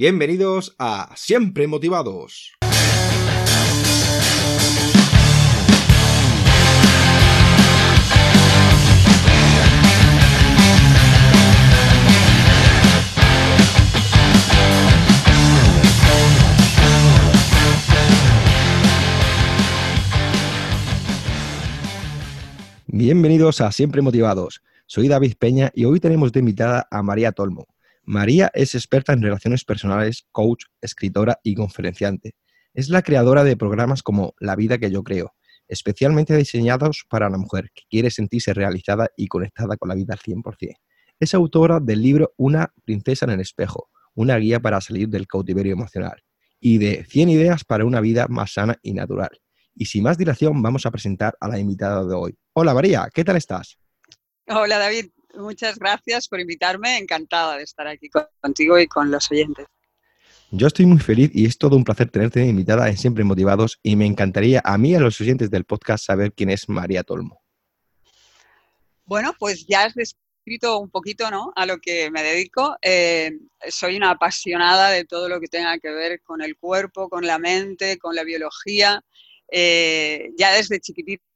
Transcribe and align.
Bienvenidos 0.00 0.76
a 0.78 1.12
Siempre 1.16 1.66
Motivados. 1.66 2.52
Bienvenidos 22.86 23.60
a 23.60 23.72
Siempre 23.72 24.00
Motivados. 24.00 24.62
Soy 24.86 25.08
David 25.08 25.34
Peña 25.36 25.72
y 25.74 25.86
hoy 25.86 25.98
tenemos 25.98 26.30
de 26.30 26.38
invitada 26.38 26.86
a 26.88 27.02
María 27.02 27.32
Tolmo. 27.32 27.66
María 28.08 28.50
es 28.54 28.74
experta 28.74 29.12
en 29.12 29.20
relaciones 29.20 29.66
personales, 29.66 30.26
coach, 30.32 30.64
escritora 30.80 31.40
y 31.42 31.54
conferenciante. 31.54 32.36
Es 32.72 32.88
la 32.88 33.02
creadora 33.02 33.44
de 33.44 33.54
programas 33.54 34.02
como 34.02 34.34
La 34.40 34.56
vida 34.56 34.78
que 34.78 34.90
yo 34.90 35.02
creo, 35.02 35.34
especialmente 35.68 36.34
diseñados 36.34 37.04
para 37.10 37.28
la 37.28 37.36
mujer 37.36 37.70
que 37.74 37.82
quiere 37.90 38.10
sentirse 38.10 38.54
realizada 38.54 39.10
y 39.14 39.26
conectada 39.26 39.76
con 39.76 39.90
la 39.90 39.94
vida 39.94 40.14
al 40.14 40.20
100%. 40.20 40.74
Es 41.20 41.34
autora 41.34 41.80
del 41.80 42.00
libro 42.00 42.32
Una 42.38 42.72
princesa 42.82 43.26
en 43.26 43.32
el 43.32 43.40
espejo, 43.40 43.90
una 44.14 44.38
guía 44.38 44.58
para 44.58 44.80
salir 44.80 45.10
del 45.10 45.26
cautiverio 45.26 45.74
emocional, 45.74 46.24
y 46.60 46.78
de 46.78 47.04
100 47.04 47.28
ideas 47.28 47.62
para 47.62 47.84
una 47.84 48.00
vida 48.00 48.26
más 48.26 48.54
sana 48.54 48.78
y 48.80 48.94
natural. 48.94 49.38
Y 49.74 49.84
sin 49.84 50.04
más 50.04 50.16
dilación, 50.16 50.62
vamos 50.62 50.86
a 50.86 50.90
presentar 50.90 51.36
a 51.40 51.46
la 51.46 51.58
invitada 51.58 52.02
de 52.06 52.14
hoy. 52.14 52.38
Hola 52.54 52.72
María, 52.72 53.10
¿qué 53.12 53.22
tal 53.22 53.36
estás? 53.36 53.76
Hola 54.46 54.78
David, 54.78 55.10
muchas 55.38 55.78
gracias 55.78 56.28
por 56.28 56.40
invitarme. 56.40 56.98
Encantada 56.98 57.56
de 57.56 57.64
estar 57.64 57.86
aquí 57.86 58.08
contigo 58.40 58.78
y 58.78 58.86
con 58.86 59.10
los 59.10 59.30
oyentes. 59.30 59.66
Yo 60.50 60.66
estoy 60.66 60.86
muy 60.86 60.98
feliz 60.98 61.30
y 61.34 61.44
es 61.44 61.58
todo 61.58 61.76
un 61.76 61.84
placer 61.84 62.10
tenerte 62.10 62.44
invitada 62.44 62.88
en 62.88 62.96
Siempre 62.96 63.22
Motivados 63.22 63.78
y 63.82 63.96
me 63.96 64.06
encantaría 64.06 64.62
a 64.64 64.78
mí 64.78 64.90
y 64.90 64.94
a 64.94 65.00
los 65.00 65.20
oyentes 65.20 65.50
del 65.50 65.64
podcast 65.64 66.06
saber 66.06 66.32
quién 66.32 66.48
es 66.48 66.68
María 66.68 67.02
Tolmo. 67.02 67.42
Bueno, 69.04 69.34
pues 69.38 69.66
ya 69.66 69.84
has 69.84 69.94
descrito 69.94 70.78
un 70.78 70.90
poquito 70.90 71.30
¿no? 71.30 71.52
a 71.54 71.66
lo 71.66 71.78
que 71.78 72.10
me 72.10 72.22
dedico. 72.22 72.76
Eh, 72.80 73.32
soy 73.68 73.96
una 73.96 74.10
apasionada 74.10 74.90
de 74.90 75.04
todo 75.04 75.28
lo 75.28 75.38
que 75.38 75.48
tenga 75.48 75.78
que 75.78 75.90
ver 75.90 76.22
con 76.22 76.40
el 76.40 76.56
cuerpo, 76.56 77.10
con 77.10 77.26
la 77.26 77.38
mente, 77.38 77.98
con 77.98 78.14
la 78.14 78.24
biología. 78.24 79.02
Eh, 79.50 80.30
ya 80.38 80.52
desde 80.52 80.80
chiquitita 80.80 81.27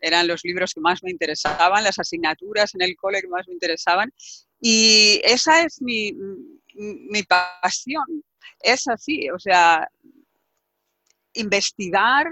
eran 0.00 0.26
los 0.26 0.44
libros 0.44 0.72
que 0.74 0.80
más 0.80 1.02
me 1.02 1.10
interesaban, 1.10 1.84
las 1.84 1.98
asignaturas 1.98 2.74
en 2.74 2.82
el 2.82 2.96
cole 2.96 3.20
que 3.20 3.28
más 3.28 3.46
me 3.46 3.54
interesaban. 3.54 4.12
Y 4.60 5.20
esa 5.24 5.62
es 5.62 5.80
mi, 5.82 6.12
mi 6.74 7.22
pasión. 7.22 8.24
Es 8.60 8.86
así, 8.88 9.28
o 9.30 9.38
sea, 9.38 9.88
investigar, 11.34 12.26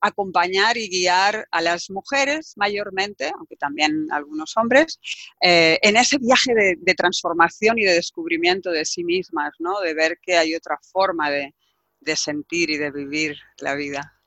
acompañar 0.00 0.76
y 0.76 0.88
guiar 0.88 1.46
a 1.50 1.60
las 1.60 1.90
mujeres 1.90 2.54
mayormente, 2.56 3.30
aunque 3.36 3.56
también 3.56 4.08
algunos 4.10 4.56
hombres, 4.56 4.98
eh, 5.42 5.78
en 5.82 5.96
ese 5.96 6.18
viaje 6.18 6.54
de, 6.54 6.76
de, 6.78 6.94
transformación 6.94 7.78
y 7.78 7.84
de 7.84 7.94
descubrimiento 7.94 8.70
de 8.70 8.84
sí 8.84 9.04
mismas, 9.04 9.52
¿no? 9.58 9.80
de 9.80 9.94
ver 9.94 10.18
que 10.22 10.36
hay 10.36 10.54
otra 10.54 10.78
forma 10.82 11.30
de, 11.30 11.54
de 12.00 12.16
sentir 12.16 12.70
y 12.70 12.78
de 12.78 12.90
vivir 12.90 13.38
la 13.58 13.74
vida. 13.74 14.19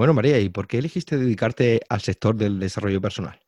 Bueno, 0.00 0.14
María, 0.14 0.38
¿y 0.38 0.48
por 0.48 0.66
qué 0.66 0.78
elegiste 0.78 1.18
dedicarte 1.18 1.82
al 1.90 2.00
sector 2.00 2.34
del 2.34 2.58
desarrollo 2.58 3.02
personal? 3.02 3.38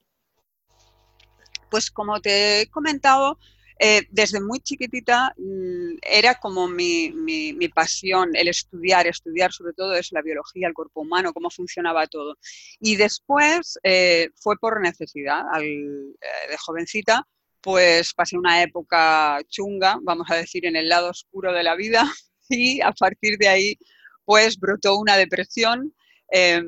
Pues 1.70 1.90
como 1.90 2.20
te 2.20 2.60
he 2.60 2.66
comentado, 2.66 3.38
eh, 3.80 4.02
desde 4.10 4.38
muy 4.38 4.60
chiquitita 4.60 5.32
mmm, 5.38 5.96
era 6.02 6.34
como 6.34 6.68
mi, 6.68 7.10
mi, 7.10 7.54
mi, 7.54 7.68
pasión 7.68 8.36
el 8.36 8.48
estudiar, 8.48 9.06
estudiar 9.06 9.50
sobre 9.50 9.72
todo 9.72 9.94
es 9.94 10.12
la 10.12 10.20
biología, 10.20 10.68
el 10.68 10.74
cuerpo 10.74 11.00
humano, 11.00 11.32
cómo 11.32 11.48
funcionaba 11.48 12.06
todo. 12.06 12.36
Y 12.80 12.96
después 12.96 13.78
eh, 13.82 14.28
fue 14.36 14.58
por 14.58 14.82
necesidad, 14.82 15.40
al, 15.52 15.64
eh, 15.64 16.50
de 16.50 16.56
jovencita, 16.58 17.26
pues 17.62 18.12
pasé 18.12 18.36
una 18.36 18.62
época 18.62 19.40
chunga, 19.48 19.98
vamos 20.02 20.30
a 20.30 20.34
decir, 20.34 20.66
en 20.66 20.76
el 20.76 20.90
lado 20.90 21.08
oscuro 21.08 21.50
de 21.54 21.62
la 21.62 21.76
vida 21.76 22.04
y 22.50 22.82
a 22.82 22.92
partir 22.92 23.38
de 23.38 23.48
ahí 23.48 23.78
pues 24.26 24.58
brotó 24.58 24.98
una 24.98 25.16
depresión 25.16 25.94
eh, 26.32 26.62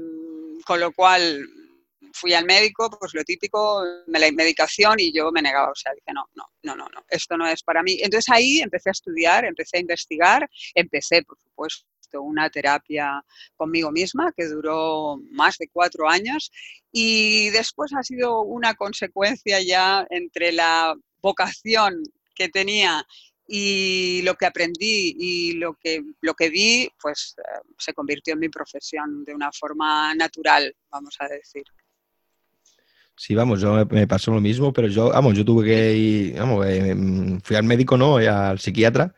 con 0.66 0.78
lo 0.78 0.92
cual 0.92 1.44
fui 2.12 2.32
al 2.32 2.44
médico, 2.44 2.88
pues 3.00 3.12
lo 3.14 3.24
típico, 3.24 3.82
me 4.06 4.20
la 4.20 4.30
medicación 4.30 5.00
y 5.00 5.12
yo 5.12 5.32
me 5.32 5.42
negaba, 5.42 5.70
o 5.70 5.74
sea, 5.74 5.92
dije, 5.92 6.12
no, 6.14 6.28
no, 6.34 6.44
no, 6.62 6.76
no, 6.76 6.88
no, 6.88 7.04
esto 7.08 7.36
no 7.36 7.46
es 7.46 7.62
para 7.62 7.82
mí. 7.82 7.98
Entonces 8.00 8.32
ahí 8.32 8.60
empecé 8.60 8.90
a 8.90 8.92
estudiar, 8.92 9.44
empecé 9.44 9.78
a 9.78 9.80
investigar, 9.80 10.48
empecé, 10.74 11.22
por 11.22 11.36
supuesto, 11.40 11.86
una 12.20 12.48
terapia 12.50 13.24
conmigo 13.56 13.90
misma 13.90 14.32
que 14.36 14.46
duró 14.46 15.16
más 15.30 15.58
de 15.58 15.68
cuatro 15.72 16.08
años 16.08 16.52
y 16.92 17.50
después 17.50 17.92
ha 17.92 18.04
sido 18.04 18.42
una 18.42 18.74
consecuencia 18.74 19.60
ya 19.60 20.06
entre 20.10 20.52
la 20.52 20.94
vocación 21.20 22.02
que 22.36 22.48
tenía 22.48 23.04
y 23.46 24.22
lo 24.22 24.34
que 24.34 24.46
aprendí 24.46 25.16
y 25.18 25.52
lo 25.54 25.74
que, 25.74 26.02
lo 26.20 26.34
que 26.34 26.50
vi, 26.50 26.88
pues 27.00 27.36
eh, 27.38 27.60
se 27.78 27.92
convirtió 27.92 28.34
en 28.34 28.40
mi 28.40 28.48
profesión 28.48 29.24
de 29.24 29.34
una 29.34 29.50
forma 29.52 30.14
natural, 30.14 30.74
vamos 30.90 31.16
a 31.20 31.28
decir. 31.28 31.64
Sí, 33.16 33.34
vamos, 33.34 33.60
yo 33.60 33.86
me 33.90 34.06
pasó 34.06 34.32
lo 34.32 34.40
mismo, 34.40 34.72
pero 34.72 34.88
yo, 34.88 35.10
vamos, 35.10 35.36
yo 35.36 35.44
tuve 35.44 35.66
que 35.66 35.96
ir, 35.96 36.38
vamos, 36.38 36.66
eh, 36.66 36.96
fui 37.42 37.56
al 37.56 37.64
médico, 37.64 37.96
¿no? 37.96 38.16
Al 38.16 38.58
psiquiatra 38.58 39.14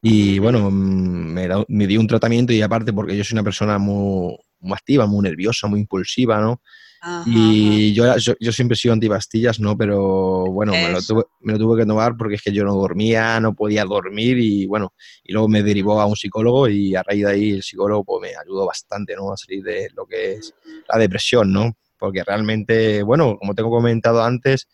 y 0.00 0.38
bueno, 0.38 0.70
me, 0.70 1.48
da, 1.48 1.64
me 1.68 1.86
dio 1.86 2.00
un 2.00 2.06
tratamiento 2.06 2.52
y 2.52 2.62
aparte 2.62 2.92
porque 2.92 3.16
yo 3.16 3.24
soy 3.24 3.34
una 3.34 3.42
persona 3.42 3.78
muy, 3.78 4.36
muy 4.60 4.74
activa, 4.74 5.06
muy 5.06 5.22
nerviosa, 5.22 5.66
muy 5.66 5.80
impulsiva, 5.80 6.40
¿no? 6.40 6.62
Ajá, 7.00 7.24
y 7.26 7.92
yo, 7.94 8.16
yo, 8.16 8.34
yo, 8.40 8.52
siempre 8.52 8.74
he 8.74 8.76
sido 8.76 8.94
antipastillas, 8.94 9.60
¿no? 9.60 9.76
Pero 9.76 10.46
bueno, 10.46 10.72
me 10.72 10.90
lo, 10.90 11.00
tuve, 11.00 11.24
me 11.40 11.52
lo, 11.52 11.58
tuve, 11.58 11.80
que 11.80 11.86
tomar 11.86 12.16
porque 12.16 12.34
es 12.36 12.42
que 12.42 12.52
yo 12.52 12.64
no 12.64 12.74
dormía, 12.74 13.38
no 13.40 13.54
podía 13.54 13.84
dormir 13.84 14.38
y 14.38 14.66
bueno, 14.66 14.92
y 15.22 15.32
luego 15.32 15.48
me 15.48 15.62
derivó 15.62 16.00
a 16.00 16.06
un 16.06 16.16
psicólogo 16.16 16.68
y 16.68 16.94
a 16.94 17.02
raíz 17.02 17.24
de 17.24 17.30
ahí 17.30 17.50
el 17.52 17.62
psicólogo 17.62 18.04
pues, 18.04 18.22
me 18.22 18.36
ayudó 18.36 18.66
bastante, 18.66 19.14
¿no? 19.14 19.32
A 19.32 19.36
salir 19.36 19.62
de 19.62 19.88
lo 19.94 20.06
que 20.06 20.34
es 20.34 20.54
la 20.88 20.98
depresión, 20.98 21.52
¿no? 21.52 21.76
Porque 21.98 22.24
realmente, 22.24 23.02
bueno, 23.02 23.36
como 23.38 23.54
tengo 23.54 23.70
comentado 23.70 24.22
antes, 24.22 24.68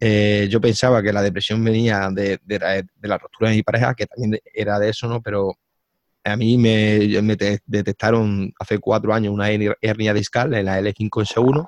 eh, 0.00 0.46
yo 0.50 0.60
pensaba 0.60 1.02
que 1.02 1.12
la 1.12 1.22
depresión 1.22 1.62
venía 1.64 2.08
de, 2.12 2.38
de, 2.44 2.58
la, 2.58 2.74
de 2.74 3.08
la 3.08 3.18
ruptura 3.18 3.50
de 3.50 3.56
mi 3.56 3.62
pareja, 3.62 3.94
que 3.94 4.06
también 4.06 4.40
era 4.54 4.78
de 4.78 4.90
eso, 4.90 5.08
¿no? 5.08 5.20
Pero 5.20 5.56
a 6.28 6.36
mí 6.36 6.58
me, 6.58 7.20
me, 7.22 7.36
detectaron 7.66 8.52
hace 8.58 8.78
cuatro 8.78 9.12
años 9.14 9.32
una 9.32 9.50
hernia 9.50 10.14
discal 10.14 10.54
en 10.54 10.66
la 10.66 10.80
L5S1 10.80 11.60
uh 11.60 11.66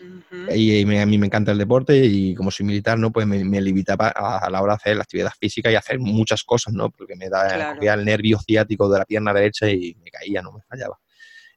-huh. 0.00 0.56
y, 0.56 0.84
me, 0.84 1.00
a 1.00 1.06
mí 1.06 1.18
me 1.18 1.26
encanta 1.26 1.52
el 1.52 1.58
deporte 1.58 1.96
y 1.96 2.34
como 2.34 2.50
soy 2.50 2.66
militar, 2.66 2.98
¿no? 2.98 3.10
Pues 3.10 3.26
me, 3.26 3.44
me 3.44 3.60
limitaba 3.60 4.12
a, 4.14 4.38
a, 4.38 4.50
la 4.50 4.62
hora 4.62 4.74
de 4.74 4.76
hacer 4.76 4.96
la 4.96 5.02
actividad 5.02 5.32
física 5.38 5.70
y 5.70 5.74
hacer 5.74 5.98
muchas 5.98 6.42
cosas, 6.44 6.74
¿no? 6.74 6.90
Porque 6.90 7.16
me 7.16 7.28
da 7.28 7.76
claro. 7.78 8.00
el 8.00 8.04
nervio 8.04 8.38
ciático 8.38 8.88
de 8.88 8.98
la 8.98 9.04
pierna 9.04 9.32
derecha 9.32 9.70
y 9.70 9.96
me 10.02 10.10
caía, 10.10 10.42
no 10.42 10.52
me 10.52 10.60
fallaba. 10.68 10.98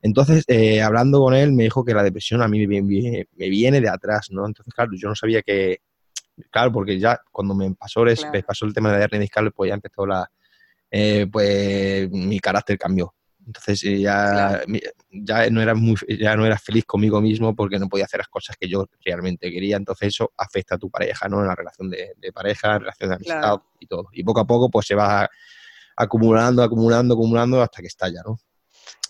Entonces, 0.02 0.44
eh, 0.48 0.82
hablando 0.82 1.20
con 1.20 1.36
él, 1.36 1.54
me 1.54 1.64
dijo 1.64 1.86
que 1.86 1.94
la 1.94 2.04
depresión 2.04 2.42
a 2.42 2.48
mí 2.48 2.66
me, 2.66 2.82
me, 2.82 3.28
me, 3.36 3.50
viene 3.50 3.80
de 3.80 3.90
atrás, 3.90 4.28
¿no? 4.32 4.46
Entonces, 4.48 4.74
claro, 4.74 4.92
yo 4.96 5.08
no 5.08 5.16
sabía 5.16 5.44
que, 5.44 5.82
claro, 6.50 6.72
porque 6.72 7.00
ya 7.00 7.20
cuando 7.32 7.54
me 7.54 7.72
pasó, 7.76 8.04
claro. 8.04 8.32
me 8.34 8.44
pasó 8.44 8.66
el 8.66 8.74
tema 8.74 8.92
de 8.92 8.98
la 8.98 9.04
hernia 9.04 9.20
discal, 9.20 9.52
pues 9.52 9.70
ya 9.70 9.76
empezó 9.76 10.08
la, 10.08 10.28
eh, 10.92 11.28
pues 11.32 12.10
mi 12.12 12.40
carácter 12.40 12.78
cambió. 12.78 13.16
Entonces 13.46 13.84
eh, 13.86 14.00
ya, 14.00 14.62
ya, 15.12 15.50
no 15.50 15.62
era 15.62 15.74
muy, 15.74 15.96
ya 16.08 16.36
no 16.36 16.46
era 16.46 16.60
feliz 16.60 16.86
conmigo 16.86 17.20
mismo 17.20 17.56
porque 17.56 17.80
no 17.80 17.90
podía 17.90 18.06
hacer 18.06 18.20
las 18.20 18.28
cosas 18.28 18.56
que 18.56 18.70
yo 18.70 18.88
realmente 19.04 19.52
quería. 19.52 19.78
Entonces 19.78 20.10
eso 20.10 20.32
afecta 20.38 20.76
a 20.76 20.78
tu 20.78 20.92
pareja, 20.92 21.28
¿no? 21.28 21.42
En 21.42 21.48
la 21.48 21.56
relación 21.56 21.90
de, 21.90 22.14
de 22.18 22.32
pareja, 22.32 22.76
en 22.76 22.82
relación 22.82 23.10
de 23.10 23.16
amistad 23.16 23.40
claro. 23.40 23.66
y 23.80 23.88
todo. 23.88 24.08
Y 24.12 24.24
poco 24.24 24.42
a 24.42 24.46
poco 24.46 24.70
pues 24.70 24.86
se 24.86 24.96
va 24.96 25.28
acumulando, 25.96 26.62
acumulando, 26.62 27.16
acumulando 27.16 27.62
hasta 27.62 27.82
que 27.82 27.88
estalla, 27.88 28.22
¿no? 28.26 28.38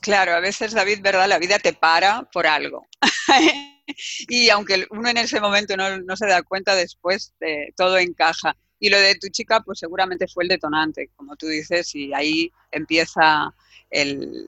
Claro, 0.02 0.34
a 0.34 0.40
veces, 0.40 0.74
David, 0.74 1.02
¿verdad? 1.02 1.28
La 1.28 1.38
vida 1.38 1.60
te 1.60 1.74
para 1.74 2.24
por 2.34 2.48
algo. 2.48 2.88
y 4.28 4.50
aunque 4.50 4.88
uno 4.90 5.10
en 5.10 5.18
ese 5.18 5.40
momento 5.40 5.78
no, 5.78 6.00
no 6.00 6.16
se 6.18 6.28
da 6.28 6.42
cuenta, 6.42 6.76
después 6.76 7.34
eh, 7.42 7.72
todo 7.76 7.98
encaja. 8.00 8.56
Y 8.84 8.90
lo 8.90 9.00
de 9.00 9.14
tu 9.14 9.28
chica, 9.30 9.62
pues 9.62 9.78
seguramente 9.78 10.28
fue 10.28 10.44
el 10.44 10.50
detonante, 10.50 11.12
como 11.16 11.36
tú 11.36 11.46
dices, 11.46 11.94
y 11.94 12.12
ahí 12.16 12.52
empieza 12.72 13.54
el, 13.92 14.48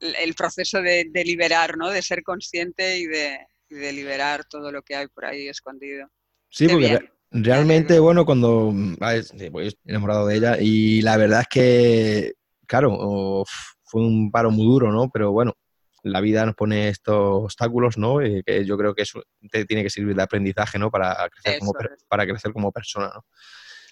el 0.00 0.34
proceso 0.34 0.80
de, 0.80 1.04
de, 1.10 1.24
liberar, 1.24 1.76
¿no? 1.76 1.90
De 1.90 2.00
ser 2.00 2.22
consciente 2.22 2.96
y 2.98 3.06
de, 3.06 3.36
de, 3.68 3.92
liberar 3.92 4.46
todo 4.46 4.72
lo 4.72 4.80
que 4.80 4.96
hay 4.96 5.06
por 5.08 5.26
ahí 5.26 5.48
escondido. 5.48 6.08
Sí, 6.48 6.66
Qué 6.66 6.72
porque 6.72 6.88
bien. 6.88 7.10
realmente, 7.30 7.98
bueno, 7.98 8.24
cuando 8.24 8.72
pues, 8.98 9.76
enamorado 9.84 10.28
de 10.28 10.36
ella 10.36 10.56
y 10.58 11.02
la 11.02 11.18
verdad 11.18 11.42
es 11.42 11.48
que, 11.48 12.32
claro, 12.66 13.44
fue 13.84 14.00
un 14.00 14.30
paro 14.30 14.50
muy 14.50 14.64
duro, 14.64 14.90
¿no? 14.90 15.10
Pero 15.10 15.30
bueno, 15.30 15.54
la 16.02 16.20
vida 16.20 16.44
nos 16.44 16.54
pone 16.54 16.88
estos 16.88 17.44
obstáculos, 17.44 17.96
¿no? 17.96 18.20
Eh, 18.20 18.42
que 18.44 18.64
yo 18.64 18.76
creo 18.76 18.94
que 18.94 19.02
eso 19.02 19.22
te 19.50 19.64
tiene 19.64 19.82
que 19.82 19.90
servir 19.90 20.16
de 20.16 20.22
aprendizaje, 20.22 20.78
¿no? 20.78 20.90
Para 20.90 21.28
crecer, 21.30 21.60
como, 21.60 21.72
para 22.08 22.26
crecer 22.26 22.52
como 22.52 22.72
persona, 22.72 23.10
¿no? 23.14 23.24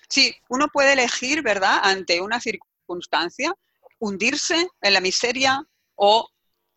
Sí, 0.09 0.35
uno 0.49 0.69
puede 0.73 0.95
elegir, 0.95 1.43
¿verdad?, 1.43 1.79
ante 1.83 2.21
una 2.21 2.41
circunstancia, 2.41 3.55
hundirse 4.01 4.69
en 4.81 4.93
la 4.93 5.01
miseria 5.01 5.65
o 5.95 6.29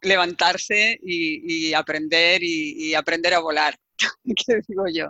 levantarse 0.02 1.00
y, 1.02 1.74
aprender 1.74 2.42
y, 2.44 2.94
aprender 2.94 3.34
a 3.34 3.40
volar. 3.40 3.76
¿Qué 4.36 4.62
digo 4.68 4.86
yo? 4.94 5.10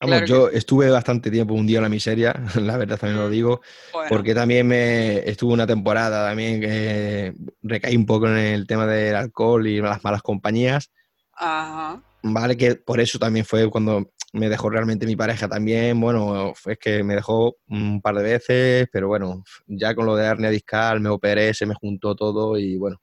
Vamos, 0.00 0.28
yo 0.28 0.48
estuve 0.48 0.90
bastante 0.90 1.28
tiempo 1.30 1.54
un 1.54 1.66
día 1.66 1.78
en 1.78 1.82
la 1.82 1.88
miseria, 1.88 2.32
la 2.60 2.76
verdad 2.76 2.98
también 2.98 3.20
lo 3.20 3.28
mm, 3.28 3.32
digo, 3.32 3.60
porque 4.08 4.32
también 4.32 4.66
me 4.66 5.28
estuve 5.28 5.52
una 5.52 5.66
temporada 5.66 6.28
también 6.28 6.60
que 6.60 7.34
recaí 7.62 7.96
un 7.96 8.06
poco 8.06 8.28
en 8.28 8.36
el 8.36 8.66
tema 8.66 8.86
del 8.86 9.16
alcohol 9.16 9.66
y 9.66 9.80
las 9.80 10.04
malas 10.04 10.22
compañías. 10.22 10.90
Ajá. 11.32 12.02
Vale, 12.22 12.56
que 12.56 12.76
por 12.76 13.00
eso 13.00 13.18
también 13.18 13.44
fue 13.44 13.68
cuando 13.70 14.10
me 14.32 14.48
dejó 14.48 14.70
realmente 14.70 15.06
mi 15.06 15.16
pareja 15.16 15.48
también. 15.48 16.00
Bueno, 16.00 16.52
fue 16.54 16.76
que 16.76 17.02
me 17.02 17.14
dejó 17.14 17.56
un 17.68 18.00
par 18.00 18.16
de 18.16 18.22
veces, 18.22 18.88
pero 18.92 19.08
bueno, 19.08 19.42
ya 19.66 19.94
con 19.94 20.06
lo 20.06 20.16
de 20.16 20.26
hernia 20.26 20.50
discal 20.50 21.00
me 21.00 21.08
operé, 21.08 21.54
se 21.54 21.66
me 21.66 21.74
juntó 21.74 22.14
todo 22.14 22.58
y 22.58 22.76
bueno. 22.76 23.00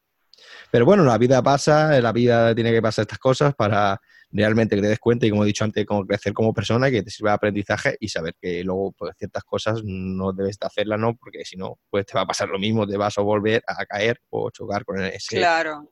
Pero 0.72 0.86
bueno, 0.86 1.04
la 1.04 1.18
vida 1.18 1.42
pasa, 1.42 2.00
la 2.02 2.12
vida 2.12 2.54
tiene 2.54 2.72
que 2.72 2.82
pasar 2.82 3.04
estas 3.04 3.20
cosas 3.20 3.56
para 3.56 4.00
realmente 4.36 4.76
que 4.76 4.82
te 4.82 4.88
des 4.90 5.00
cuenta 5.00 5.26
y 5.26 5.30
como 5.30 5.44
he 5.44 5.48
dicho 5.48 5.64
antes, 5.64 5.86
como 5.86 6.06
crecer 6.06 6.34
como 6.34 6.54
persona, 6.54 6.92
que 6.92 7.04
te 7.04 7.10
sirva 7.10 7.32
de 7.32 7.36
aprendizaje 7.36 7.98
y 8.00 8.10
saber 8.10 8.36
que 8.40 8.64
luego 8.64 8.92
pues, 8.98 9.16
ciertas 9.18 9.44
cosas 9.44 9.82
no 9.84 10.34
debes 10.34 10.60
de 10.60 10.68
hacerlas, 10.68 11.00
¿no? 11.00 11.16
Porque 11.16 11.46
si 11.46 11.56
no, 11.56 11.80
pues 11.90 12.06
te 12.06 12.14
va 12.14 12.22
a 12.22 12.26
pasar 12.26 12.50
lo 12.50 12.60
mismo, 12.60 12.86
te 12.86 12.98
vas 12.98 13.18
a 13.18 13.22
volver 13.22 13.64
a 13.68 13.86
caer 13.86 14.20
o 14.30 14.50
chocar 14.52 14.84
con 14.84 15.04
ese, 15.04 15.42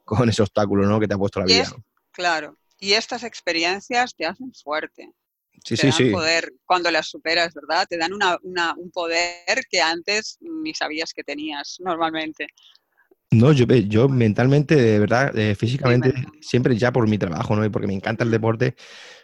con 0.04 0.30
ese 0.30 0.42
obstáculo, 0.42 0.86
¿no? 0.86 1.00
Que 1.00 1.08
te 1.08 1.14
ha 1.14 1.18
puesto 1.18 1.40
la 1.40 1.46
vida. 1.46 1.70
Claro, 2.12 2.58
y 2.80 2.94
estas 2.94 3.24
experiencias 3.24 4.16
te 4.16 4.26
hacen 4.26 4.52
fuerte. 4.54 5.10
Sí, 5.64 5.78
te 5.78 5.92
sí, 5.92 6.04
dan 6.04 6.12
poder 6.12 6.52
cuando 6.66 6.92
las 6.92 7.08
superas, 7.08 7.54
¿verdad? 7.54 7.86
Te 7.88 7.98
dan 7.98 8.12
un 8.12 8.92
poder 8.92 9.62
que 9.70 9.82
antes 9.82 10.38
ni 10.42 10.74
sabías 10.74 11.14
que 11.14 11.24
tenías 11.24 11.78
normalmente. 11.80 12.48
No, 13.34 13.52
yo, 13.52 13.66
yo 13.66 14.08
mentalmente, 14.08 14.76
de 14.76 15.00
verdad, 15.00 15.36
eh, 15.38 15.56
físicamente, 15.56 16.14
siempre 16.40 16.78
ya 16.78 16.92
por 16.92 17.08
mi 17.08 17.18
trabajo, 17.18 17.56
¿no? 17.56 17.66
Y 17.66 17.70
porque 17.70 17.88
me 17.88 17.94
encanta 17.94 18.24
el 18.24 18.32
deporte, 18.32 18.76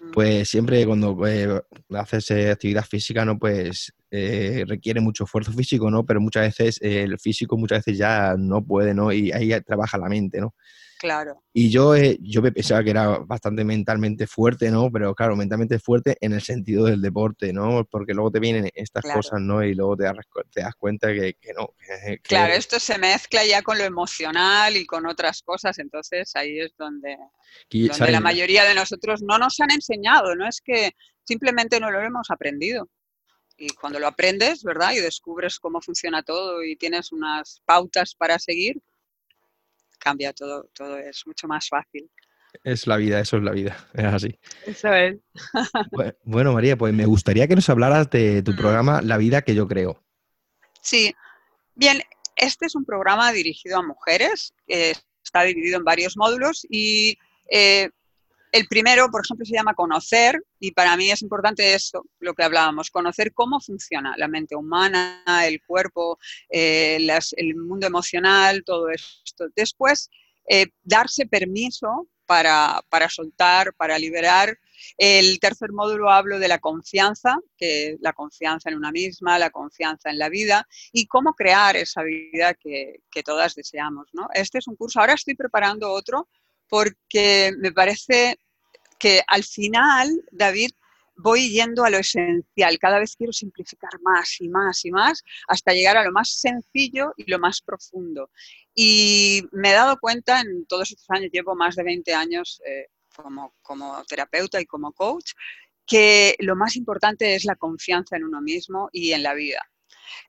mm. 0.01 0.11
pues 0.11 0.49
siempre 0.49 0.85
cuando 0.85 1.15
eh, 1.27 1.61
haces 1.95 2.31
eh, 2.31 2.49
actividad 2.51 2.85
física, 2.85 3.23
¿no? 3.23 3.37
Pues 3.37 3.93
requiere 4.11 4.99
mucho 5.01 5.25
esfuerzo 5.25 5.51
físico, 5.51 5.91
¿no? 5.91 6.03
Pero 6.03 6.19
muchas 6.19 6.43
veces 6.43 6.79
el 6.81 7.19
físico 7.19 7.57
muchas 7.57 7.85
veces 7.85 7.99
ya 7.99 8.35
no 8.37 8.65
puede, 8.65 8.95
¿no? 8.95 9.11
Y 9.13 9.31
ahí 9.31 9.51
trabaja 9.61 9.99
la 9.99 10.09
mente, 10.09 10.41
¿no? 10.41 10.55
Claro. 10.99 11.41
Y 11.53 11.69
yo, 11.69 11.95
eh, 11.95 12.17
yo 12.21 12.43
pensaba 12.43 12.83
que 12.83 12.89
era 12.89 13.19
bastante 13.19 13.63
mentalmente 13.63 14.27
fuerte, 14.27 14.69
¿no? 14.69 14.91
Pero 14.91 15.15
claro, 15.15 15.37
mentalmente 15.37 15.79
fuerte 15.79 16.17
en 16.19 16.33
el 16.33 16.41
sentido 16.41 16.85
del 16.85 17.01
deporte, 17.01 17.53
¿no? 17.53 17.87
Porque 17.89 18.13
luego 18.13 18.31
te 18.31 18.41
vienen 18.41 18.69
estas 18.75 19.05
cosas, 19.05 19.39
¿no? 19.39 19.63
Y 19.63 19.75
luego 19.75 19.95
te 19.95 20.03
das, 20.03 20.17
te 20.51 20.61
das 20.61 20.75
cuenta 20.75 21.07
que, 21.13 21.35
que 21.39 21.53
no. 21.53 21.73
Claro, 22.21 22.53
esto 22.53 22.81
se 22.81 22.97
mezcla 22.97 23.45
ya 23.45 23.61
con 23.61 23.77
lo 23.77 23.85
emocional 23.85 24.75
y 24.75 24.85
con 24.85 25.05
otras 25.05 25.41
cosas, 25.41 25.79
entonces 25.79 26.35
ahí 26.35 26.59
es 26.59 26.75
donde, 26.77 27.15
donde 27.71 28.11
la 28.11 28.19
mayoría 28.19 28.65
de 28.65 28.75
nosotros 28.75 29.21
no 29.21 29.37
nos 29.37 29.57
han 29.61 29.71
enseñado, 29.71 30.35
no 30.35 30.45
es 30.49 30.59
que 30.59 30.91
simplemente 31.23 31.79
no 31.79 31.91
lo 31.91 32.01
hemos 32.01 32.29
aprendido. 32.29 32.89
Y 33.55 33.69
cuando 33.69 33.99
lo 33.99 34.07
aprendes, 34.07 34.63
¿verdad? 34.63 34.91
Y 34.91 34.99
descubres 34.99 35.59
cómo 35.59 35.81
funciona 35.81 36.23
todo 36.23 36.61
y 36.61 36.75
tienes 36.75 37.13
unas 37.13 37.61
pautas 37.65 38.15
para 38.15 38.37
seguir, 38.37 38.81
cambia 39.99 40.33
todo, 40.33 40.69
todo 40.73 40.97
es 40.97 41.25
mucho 41.27 41.47
más 41.47 41.67
fácil. 41.67 42.09
Es 42.63 42.87
la 42.87 42.97
vida, 42.97 43.19
eso 43.19 43.37
es 43.37 43.43
la 43.43 43.51
vida, 43.51 43.77
es 43.93 44.05
así. 44.05 44.39
Eso 44.65 44.93
es. 44.93 45.17
bueno, 46.23 46.53
María, 46.53 46.77
pues 46.77 46.93
me 46.93 47.05
gustaría 47.05 47.47
que 47.47 47.55
nos 47.55 47.69
hablaras 47.69 48.09
de 48.09 48.41
tu 48.41 48.55
programa 48.55 49.01
La 49.01 49.17
vida 49.17 49.43
que 49.43 49.55
yo 49.55 49.67
creo. 49.67 50.03
Sí, 50.81 51.13
bien, 51.75 52.01
este 52.35 52.65
es 52.65 52.75
un 52.75 52.85
programa 52.85 53.31
dirigido 53.31 53.77
a 53.77 53.83
mujeres, 53.83 54.53
está 54.67 55.43
dividido 55.43 55.77
en 55.77 55.83
varios 55.83 56.17
módulos 56.17 56.65
y 56.69 57.17
eh, 57.51 57.89
el 58.51 58.67
primero, 58.67 59.09
por 59.11 59.23
ejemplo, 59.23 59.45
se 59.45 59.53
llama 59.53 59.73
conocer 59.73 60.41
y 60.59 60.71
para 60.71 60.97
mí 60.97 61.11
es 61.11 61.21
importante 61.21 61.73
eso, 61.73 62.05
lo 62.19 62.33
que 62.33 62.43
hablábamos, 62.43 62.89
conocer 62.89 63.33
cómo 63.33 63.59
funciona 63.59 64.15
la 64.17 64.27
mente 64.27 64.55
humana, 64.55 65.23
el 65.45 65.61
cuerpo, 65.65 66.17
eh, 66.49 66.97
el 67.37 67.55
mundo 67.55 67.87
emocional, 67.87 68.63
todo 68.63 68.89
esto. 68.89 69.47
Después, 69.55 70.09
eh, 70.47 70.67
darse 70.83 71.27
permiso 71.27 72.07
para, 72.25 72.83
soltar, 73.09 73.73
para 73.73 73.97
liberar. 73.97 74.55
El 74.97 75.39
tercer 75.39 75.71
módulo 75.71 76.11
hablo 76.11 76.37
de 76.37 76.47
la 76.47 76.59
confianza, 76.59 77.37
que 77.57 77.97
la 78.01 78.13
confianza 78.13 78.69
en 78.69 78.77
una 78.77 78.91
misma, 78.91 79.39
la 79.39 79.49
confianza 79.49 80.11
en 80.11 80.19
la 80.19 80.29
vida 80.29 80.67
y 80.91 81.07
cómo 81.07 81.33
crear 81.33 81.75
esa 81.75 82.03
vida 82.03 82.53
que, 82.53 83.01
que 83.11 83.23
todas 83.23 83.55
deseamos. 83.55 84.09
¿no? 84.13 84.27
Este 84.33 84.59
es 84.59 84.67
un 84.67 84.75
curso, 84.75 84.99
ahora 84.99 85.13
estoy 85.13 85.35
preparando 85.35 85.91
otro 85.91 86.29
porque 86.69 87.51
me 87.57 87.71
parece 87.71 88.39
que 88.99 89.21
al 89.27 89.43
final, 89.43 90.23
David, 90.31 90.71
voy 91.15 91.49
yendo 91.49 91.83
a 91.83 91.89
lo 91.89 91.97
esencial. 91.97 92.79
Cada 92.79 92.99
vez 92.99 93.15
quiero 93.15 93.33
simplificar 93.33 93.99
más 94.01 94.39
y 94.39 94.47
más 94.47 94.85
y 94.85 94.91
más 94.91 95.23
hasta 95.47 95.73
llegar 95.73 95.97
a 95.97 96.03
lo 96.03 96.11
más 96.11 96.29
sencillo 96.29 97.13
y 97.17 97.29
lo 97.29 97.39
más 97.39 97.61
profundo. 97.61 98.31
Y 98.73 99.43
me 99.51 99.71
he 99.71 99.73
dado 99.73 99.97
cuenta 99.99 100.41
en 100.41 100.65
todos 100.65 100.91
estos 100.91 101.09
años, 101.09 101.31
llevo 101.31 101.55
más 101.55 101.75
de 101.75 101.83
20 101.83 102.13
años 102.13 102.61
eh, 102.65 102.87
como, 103.15 103.53
como 103.61 104.03
terapeuta 104.05 104.61
y 104.61 104.65
como 104.65 104.93
coach, 104.93 105.31
que 105.85 106.35
lo 106.39 106.55
más 106.55 106.75
importante 106.75 107.35
es 107.35 107.45
la 107.45 107.55
confianza 107.55 108.15
en 108.15 108.23
uno 108.23 108.41
mismo 108.41 108.89
y 108.91 109.11
en 109.11 109.23
la 109.23 109.33
vida. 109.33 109.69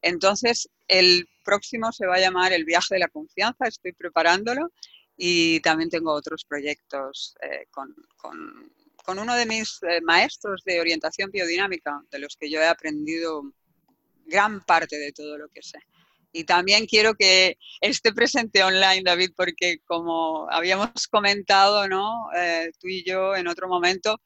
Entonces, 0.02 0.68
el 0.88 1.28
próximo 1.44 1.92
se 1.92 2.06
va 2.06 2.16
a 2.16 2.20
llamar 2.20 2.52
El 2.52 2.64
viaje 2.64 2.94
de 2.94 3.00
la 3.00 3.08
confianza, 3.08 3.68
estoy 3.68 3.92
preparándolo 3.92 4.72
y 5.22 5.60
también 5.60 5.90
tengo 5.90 6.14
otros 6.14 6.46
proyectos 6.46 7.36
eh, 7.42 7.66
con, 7.70 7.94
uno 9.06 9.34
de 9.34 9.44
mis 9.44 9.78
eh, 9.82 10.00
maestros 10.00 10.62
de 10.64 10.80
orientación 10.80 11.30
biodinámica, 11.30 12.00
de 12.10 12.20
los 12.20 12.36
que 12.36 12.48
yo 12.48 12.58
he 12.58 12.66
aprendido 12.66 13.42
gran 14.24 14.62
parte 14.64 14.96
de 14.96 15.12
todo 15.12 15.36
lo 15.36 15.48
que 15.48 15.62
sé. 15.62 15.78
Y 16.32 16.44
también 16.44 16.86
quiero 16.86 17.12
que 17.14 17.58
esté 17.82 18.14
presente 18.14 18.64
online, 18.64 19.02
David, 19.04 19.32
porque 19.36 19.80
como 19.84 20.48
habíamos 20.50 21.06
comentado, 21.06 21.86
¿no? 21.86 22.30
Eh, 22.34 22.70
tú 22.80 22.88
y 22.88 23.04
yo 23.04 23.36
en 23.36 23.46
otro 23.46 23.68
momento, 23.68 24.22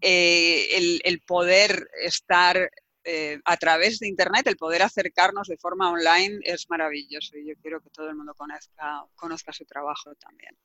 el, 0.00 1.00
el, 1.04 1.20
poder 1.20 1.88
estar 2.02 2.70
eh, 3.04 3.40
a 3.44 3.56
través 3.56 3.98
de 3.98 4.08
Internet, 4.08 4.46
el 4.46 4.56
poder 4.56 4.82
acercarnos 4.82 5.48
de 5.48 5.56
forma 5.56 5.90
online 5.90 6.38
es 6.42 6.66
maravilloso 6.68 7.36
y 7.36 7.48
yo 7.48 7.54
quiero 7.60 7.80
que 7.80 7.90
todo 7.90 8.08
el 8.08 8.16
mundo 8.16 8.34
conozca, 8.34 9.04
conozca 9.14 9.52
su 9.52 9.64
trabajo 9.64 10.14
también. 10.16 10.56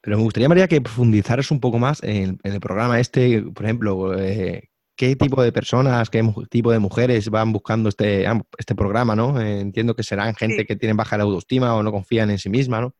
Pero 0.00 0.16
me 0.16 0.22
gustaría, 0.22 0.48
María, 0.48 0.68
que 0.68 0.80
profundizaras 0.80 1.50
un 1.50 1.60
poco 1.60 1.78
más 1.78 2.02
en, 2.02 2.38
el 2.42 2.60
programa 2.60 3.00
este, 3.00 3.42
por 3.42 3.64
ejemplo, 3.64 4.18
eh, 4.18 4.70
qué 4.94 5.16
tipo 5.16 5.42
de 5.42 5.52
personas, 5.52 6.08
qué 6.08 6.22
tipo 6.50 6.70
de 6.70 6.78
mujeres 6.78 7.28
van 7.30 7.52
buscando 7.52 7.88
este, 7.88 8.24
este 8.58 8.74
programa, 8.74 9.16
¿no? 9.16 9.40
Eh, 9.40 9.60
entiendo 9.60 9.94
que 9.94 10.02
serán 10.02 10.34
gente 10.34 10.64
que 10.64 10.76
tienen 10.76 10.96
baja 10.96 11.16
autoestima 11.16 11.74
o 11.74 11.82
no 11.82 11.92
confían 11.92 12.30
en 12.30 12.38
sí 12.38 12.48
misma, 12.48 12.80
¿no? 12.80 12.94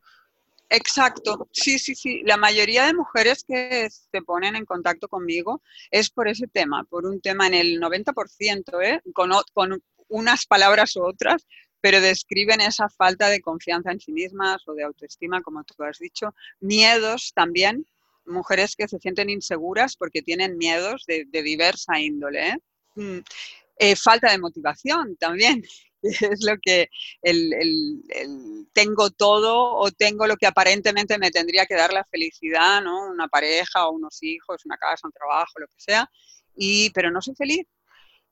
Exacto, 0.69 1.47
sí, 1.51 1.79
sí, 1.79 1.95
sí. 1.95 2.21
La 2.25 2.35
mayoría 2.35 2.85
de 2.85 2.93
mujeres 2.93 3.45
que 3.47 3.89
se 3.89 4.21
ponen 4.21 4.55
en 4.55 4.65
contacto 4.65 5.07
conmigo 5.07 5.61
es 5.91 6.09
por 6.09 6.27
ese 6.27 6.47
tema, 6.47 6.83
por 6.83 7.05
un 7.05 7.21
tema 7.21 7.47
en 7.47 7.53
el 7.53 7.79
90%, 7.79 8.81
¿eh? 8.83 9.01
con, 9.13 9.31
unas 10.09 10.45
palabras 10.45 10.95
u 10.97 11.05
otras, 11.05 11.47
pero 11.79 12.01
describen 12.01 12.59
esa 12.59 12.89
falta 12.89 13.29
de 13.29 13.39
confianza 13.39 13.91
en 13.91 13.99
sí 13.99 14.11
mismas 14.11 14.67
o 14.67 14.73
de 14.73 14.83
autoestima, 14.83 15.41
como 15.41 15.63
tú 15.63 15.83
has 15.83 15.99
dicho. 15.99 16.33
Miedos 16.59 17.31
también, 17.33 17.85
mujeres 18.25 18.75
que 18.75 18.89
se 18.89 18.99
sienten 18.99 19.29
inseguras 19.29 19.95
porque 19.95 20.21
tienen 20.21 20.57
miedos 20.57 21.05
de, 21.07 21.25
diversa 21.31 21.97
índole. 21.99 22.49
¿eh? 22.49 22.57
Mm, 22.95 23.19
eh, 23.79 23.95
falta 23.95 24.31
de 24.31 24.39
motivación 24.39 25.15
también. 25.15 25.63
es 26.31 26.43
lo 26.43 26.57
que 26.61 26.89
el, 27.21 28.03
tengo 28.73 29.09
todo 29.09 29.75
o 29.75 29.91
tengo 29.91 30.27
lo 30.27 30.37
que 30.37 30.47
aparentemente 30.47 31.17
me 31.17 31.31
tendría 31.31 31.65
que 31.65 31.75
dar 31.75 31.93
la 31.93 32.05
felicidad, 32.05 32.81
¿no? 32.81 33.09
Una 33.09 33.27
pareja 33.27 33.87
o 33.87 33.91
unos 33.91 34.21
hijos, 34.21 34.65
una 34.65 34.77
casa, 34.77 35.07
un 35.07 35.13
trabajo, 35.13 35.59
lo 35.59 35.67
que 35.67 35.79
sea, 35.79 36.09
y, 36.55 36.89
pero 36.91 37.11
no 37.11 37.21
soy 37.21 37.35
feliz. 37.35 37.65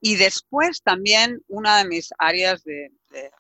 Y 0.01 0.15
después 0.15 0.81
también 0.83 1.41
una 1.47 1.79
de 1.79 1.85
mis 1.85 2.09
áreas 2.19 2.63
de, 2.63 2.91
de 3.11 3.31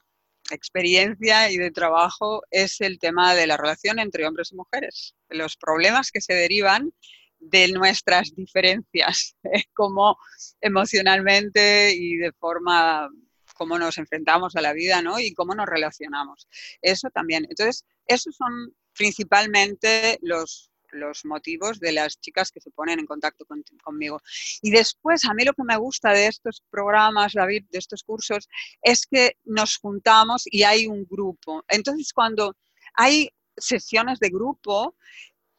experiencia 0.51 1.51
y 1.51 1.57
de 1.57 1.71
trabajo 1.71 2.43
es 2.51 2.81
el 2.81 2.99
tema 2.99 3.35
de 3.35 3.47
la 3.47 3.57
relación 3.57 3.99
entre 3.99 4.25
hombres 4.25 4.51
y 4.51 4.55
mujeres, 4.55 5.15
los 5.29 5.57
problemas 5.57 6.11
que 6.11 6.21
se 6.21 6.33
derivan 6.33 6.91
de 7.39 7.67
nuestras 7.69 8.33
diferencias, 8.35 9.35
como 9.73 10.17
emocionalmente 10.61 11.93
y 11.93 12.17
de 12.17 12.31
forma 12.33 13.09
cómo 13.55 13.79
nos 13.79 13.97
enfrentamos 13.97 14.55
a 14.55 14.61
la 14.61 14.73
vida, 14.73 15.01
¿no? 15.01 15.19
Y 15.19 15.33
cómo 15.33 15.55
nos 15.55 15.65
relacionamos. 15.65 16.47
Eso 16.81 17.09
también. 17.09 17.47
Entonces, 17.49 17.85
esos 18.05 18.35
son 18.35 18.75
principalmente 18.93 20.19
los, 20.21 20.71
los 20.91 21.25
motivos 21.25 21.79
de 21.79 21.93
las 21.93 22.19
chicas 22.19 22.51
que 22.51 22.61
se 22.61 22.71
ponen 22.71 22.99
en 22.99 23.05
contacto 23.05 23.45
conmigo. 23.83 24.21
Y 24.61 24.71
después, 24.71 25.25
a 25.25 25.33
mí 25.33 25.43
lo 25.43 25.53
que 25.53 25.63
me 25.63 25.77
gusta 25.77 26.11
de 26.11 26.27
estos 26.27 26.61
programas, 26.69 27.33
David, 27.33 27.65
de 27.71 27.79
estos 27.79 28.03
cursos, 28.03 28.47
es 28.81 29.07
que 29.07 29.37
nos 29.45 29.77
juntamos 29.77 30.43
y 30.45 30.63
hay 30.63 30.87
un 30.87 31.05
grupo. 31.05 31.63
Entonces, 31.67 32.13
cuando 32.13 32.55
hay 32.93 33.29
sesiones 33.57 34.19
de 34.19 34.29
grupo, 34.29 34.95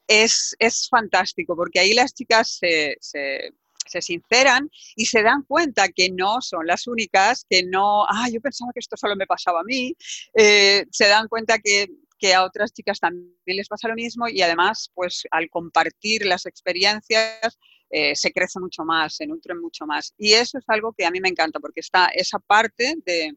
es, 0.07 0.55
es 0.59 0.89
fantástico, 0.89 1.57
porque 1.57 1.81
ahí 1.81 1.95
las 1.95 2.15
chicas 2.15 2.59
se, 2.59 2.97
se 3.01 3.53
se 3.87 4.03
sinceran 4.03 4.71
y 4.95 5.07
se 5.07 5.23
dan 5.23 5.43
cuenta 5.43 5.89
que 5.89 6.11
no 6.11 6.41
son 6.41 6.67
las 6.67 6.87
únicas, 6.87 7.47
que 7.49 7.65
no, 7.65 8.05
ah, 8.05 8.29
yo 8.33 8.41
pensaba 8.41 8.73
que 8.73 8.81
esto 8.81 8.97
solo 8.97 9.17
me 9.17 9.27
pasaba 9.27 9.61
a 9.61 9.65
mí, 9.65 9.95
eh, 10.35 10.85
se 10.91 11.09
dan 11.09 11.29
cuenta 11.29 11.59
que 11.59 11.89
que 12.19 12.35
a 12.35 12.45
otras 12.45 12.73
chicas 12.73 12.99
también 12.99 13.35
les 13.45 13.69
pasa 13.69 13.89
lo 13.89 13.95
mismo 13.95 14.27
y 14.27 14.41
además, 14.41 14.91
pues 14.95 15.25
al 15.31 15.51
compartir 15.51 16.25
las 16.25 16.47
experiencias, 16.47 17.59
eh, 17.91 18.17
se 18.17 18.33
crece 18.33 18.59
mucho 18.59 18.85
más, 18.85 19.17
se 19.17 19.27
nutren 19.27 19.61
mucho 19.61 19.87
más. 19.87 20.15
Y 20.17 20.33
eso 20.33 20.59
es 20.59 20.65
algo 20.69 20.93
que 20.97 21.05
a 21.05 21.11
mí 21.11 21.21
me 21.21 21.29
encanta 21.29 21.61
porque 21.61 21.81
está 21.81 22.07
esa 22.07 22.39
parte 22.39 22.97
de, 23.05 23.35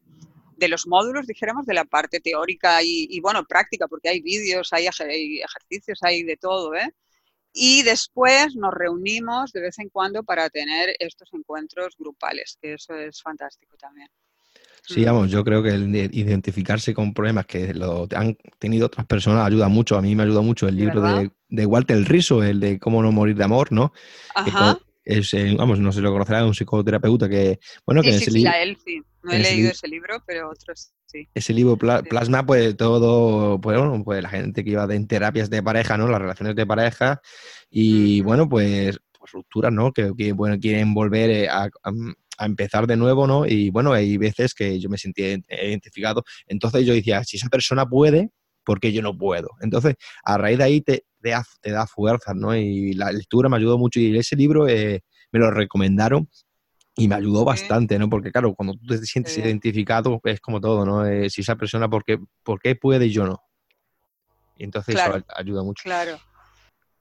de 0.56 0.68
los 0.68 0.86
módulos, 0.86 1.26
dijéramos, 1.26 1.66
de 1.66 1.74
la 1.74 1.84
parte 1.84 2.20
teórica 2.20 2.82
y, 2.82 3.18
bueno, 3.20 3.44
práctica, 3.44 3.88
porque 3.88 4.08
hay 4.08 4.20
vídeos, 4.20 4.72
hay, 4.72 4.86
hay, 4.86 5.40
ejercicios, 5.40 5.98
hay 6.02 6.22
de 6.22 6.36
todo, 6.36 6.74
¿eh? 6.74 6.92
Y 7.52 7.82
después 7.82 8.54
nos 8.54 8.72
reunimos 8.72 9.52
de 9.52 9.60
vez 9.60 9.78
en 9.78 9.88
cuando 9.88 10.22
para 10.22 10.48
tener 10.50 10.94
estos 10.98 11.28
encuentros 11.32 11.94
grupales, 11.98 12.56
que 12.60 12.74
eso 12.74 12.94
es 12.94 13.20
fantástico 13.22 13.76
también. 13.76 14.08
Sí, 14.82 15.04
vamos, 15.04 15.30
yo 15.30 15.44
creo 15.44 15.62
que 15.62 15.70
el 15.70 15.94
identificarse 15.94 16.94
con 16.94 17.12
problemas 17.12 17.46
que 17.46 17.74
lo 17.74 18.08
han 18.16 18.36
tenido 18.58 18.86
otras 18.86 19.06
personas 19.06 19.46
ayuda 19.46 19.68
mucho. 19.68 19.96
A 19.96 20.02
mí 20.02 20.14
me 20.16 20.22
ayuda 20.22 20.40
mucho 20.40 20.66
el 20.68 20.76
libro 20.76 21.02
de, 21.02 21.30
de, 21.48 21.66
Walter 21.66 21.98
Riso, 22.08 22.42
el 22.42 22.58
de 22.60 22.78
Cómo 22.78 23.02
no 23.02 23.12
morir 23.12 23.36
de 23.36 23.44
amor, 23.44 23.70
¿no? 23.70 23.92
Ajá. 24.34 24.78
Es, 25.16 25.56
vamos, 25.56 25.78
no 25.80 25.92
se 25.92 26.00
lo 26.00 26.12
conocerá, 26.12 26.44
un 26.44 26.54
psicoterapeuta 26.54 27.28
que, 27.28 27.58
bueno, 27.86 28.02
que 28.02 28.12
sí, 28.12 28.30
sí, 28.30 28.44
él 28.46 28.76
sí. 28.84 29.02
No 29.22 29.32
he 29.32 29.38
leído 29.38 29.70
ese 29.70 29.86
libro, 29.86 30.22
pero 30.26 30.50
otros 30.50 30.92
sí. 31.06 31.28
Ese 31.34 31.52
libro 31.52 31.76
plasma, 31.76 32.46
pues, 32.46 32.76
todo, 32.76 33.60
pues, 33.60 33.78
bueno, 33.78 34.02
pues 34.02 34.22
la 34.22 34.30
gente 34.30 34.64
que 34.64 34.70
iba 34.70 34.84
en 34.94 35.06
terapias 35.06 35.50
de 35.50 35.62
pareja, 35.62 35.98
¿no? 35.98 36.08
Las 36.08 36.20
relaciones 36.20 36.56
de 36.56 36.66
pareja 36.66 37.20
y, 37.70 38.22
bueno, 38.22 38.48
pues, 38.48 38.98
pues 39.18 39.32
rupturas, 39.32 39.72
¿no? 39.72 39.92
Que, 39.92 40.12
que 40.16 40.32
bueno, 40.32 40.58
quieren 40.58 40.94
volver 40.94 41.30
eh, 41.30 41.48
a, 41.48 41.68
a 42.40 42.46
empezar 42.46 42.86
de 42.86 42.96
nuevo, 42.96 43.26
¿no? 43.26 43.46
Y 43.46 43.70
bueno, 43.70 43.92
hay 43.92 44.16
veces 44.16 44.54
que 44.54 44.80
yo 44.80 44.88
me 44.88 44.96
sentí 44.96 45.22
identificado. 45.22 46.24
Entonces 46.46 46.86
yo 46.86 46.94
decía, 46.94 47.22
si 47.22 47.36
esa 47.36 47.48
persona 47.48 47.86
puede, 47.86 48.30
¿por 48.64 48.80
qué 48.80 48.92
yo 48.92 49.02
no 49.02 49.16
puedo? 49.16 49.48
Entonces, 49.60 49.96
a 50.24 50.38
raíz 50.38 50.56
de 50.56 50.64
ahí 50.64 50.80
te, 50.80 51.04
te, 51.20 51.70
da, 51.70 51.86
fuerza, 51.86 52.34
¿no? 52.34 52.54
Y 52.54 52.94
la 52.94 53.12
lectura 53.12 53.48
me 53.48 53.56
ayudó 53.56 53.78
mucho 53.78 54.00
y 54.00 54.16
ese 54.16 54.36
libro 54.36 54.68
eh, 54.68 55.02
me 55.32 55.38
lo 55.38 55.50
recomendaron 55.50 56.28
y 56.96 57.08
me 57.08 57.14
ayudó 57.14 57.44
bastante, 57.44 57.98
¿no? 57.98 58.08
Porque 58.08 58.30
claro, 58.30 58.54
cuando 58.54 58.74
tú 58.74 58.86
te 58.86 58.98
sientes 59.06 59.36
identificado, 59.38 60.20
es 60.24 60.40
como 60.40 60.60
todo, 60.60 60.84
¿no? 60.84 61.06
Eh, 61.06 61.30
si 61.30 61.40
esa 61.40 61.56
persona, 61.56 61.88
¿por 61.88 62.04
qué, 62.04 62.18
¿por 62.42 62.60
qué 62.60 62.74
puede 62.76 63.06
y 63.06 63.10
yo 63.10 63.26
no? 63.26 63.40
Y 64.56 64.64
entonces 64.64 64.96
eso 64.96 65.24
ayuda 65.34 65.62
mucho. 65.62 65.82
Claro. 65.84 66.18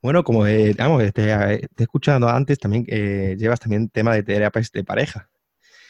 Bueno, 0.01 0.23
como 0.23 0.47
eh, 0.47 0.73
te, 1.13 1.29
he 1.29 1.67
escuchado 1.77 2.29
antes, 2.29 2.57
también 2.57 2.85
eh, 2.87 3.35
llevas 3.37 3.59
también 3.59 3.89
tema 3.89 4.13
de 4.13 4.23
terapias 4.23 4.71
de 4.71 4.83
pareja. 4.83 5.29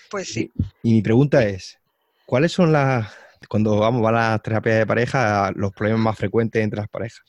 Pues 0.09 0.33
sí. 0.33 0.51
Y, 0.81 0.93
mi 0.93 1.01
pregunta 1.03 1.43
es, 1.43 1.77
¿cuáles 2.25 2.51
son 2.51 2.71
las, 2.71 3.07
cuando 3.47 3.77
vamos 3.77 4.07
a 4.07 4.11
la 4.11 4.39
terapia 4.39 4.73
de 4.73 4.87
pareja, 4.87 5.51
los 5.55 5.71
problemas 5.73 6.01
más 6.01 6.17
frecuentes 6.17 6.63
entre 6.63 6.79
las 6.79 6.89
parejas? 6.89 7.21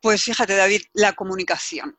Pues 0.00 0.22
fíjate, 0.22 0.54
David, 0.54 0.82
la 0.92 1.12
comunicación. 1.14 1.96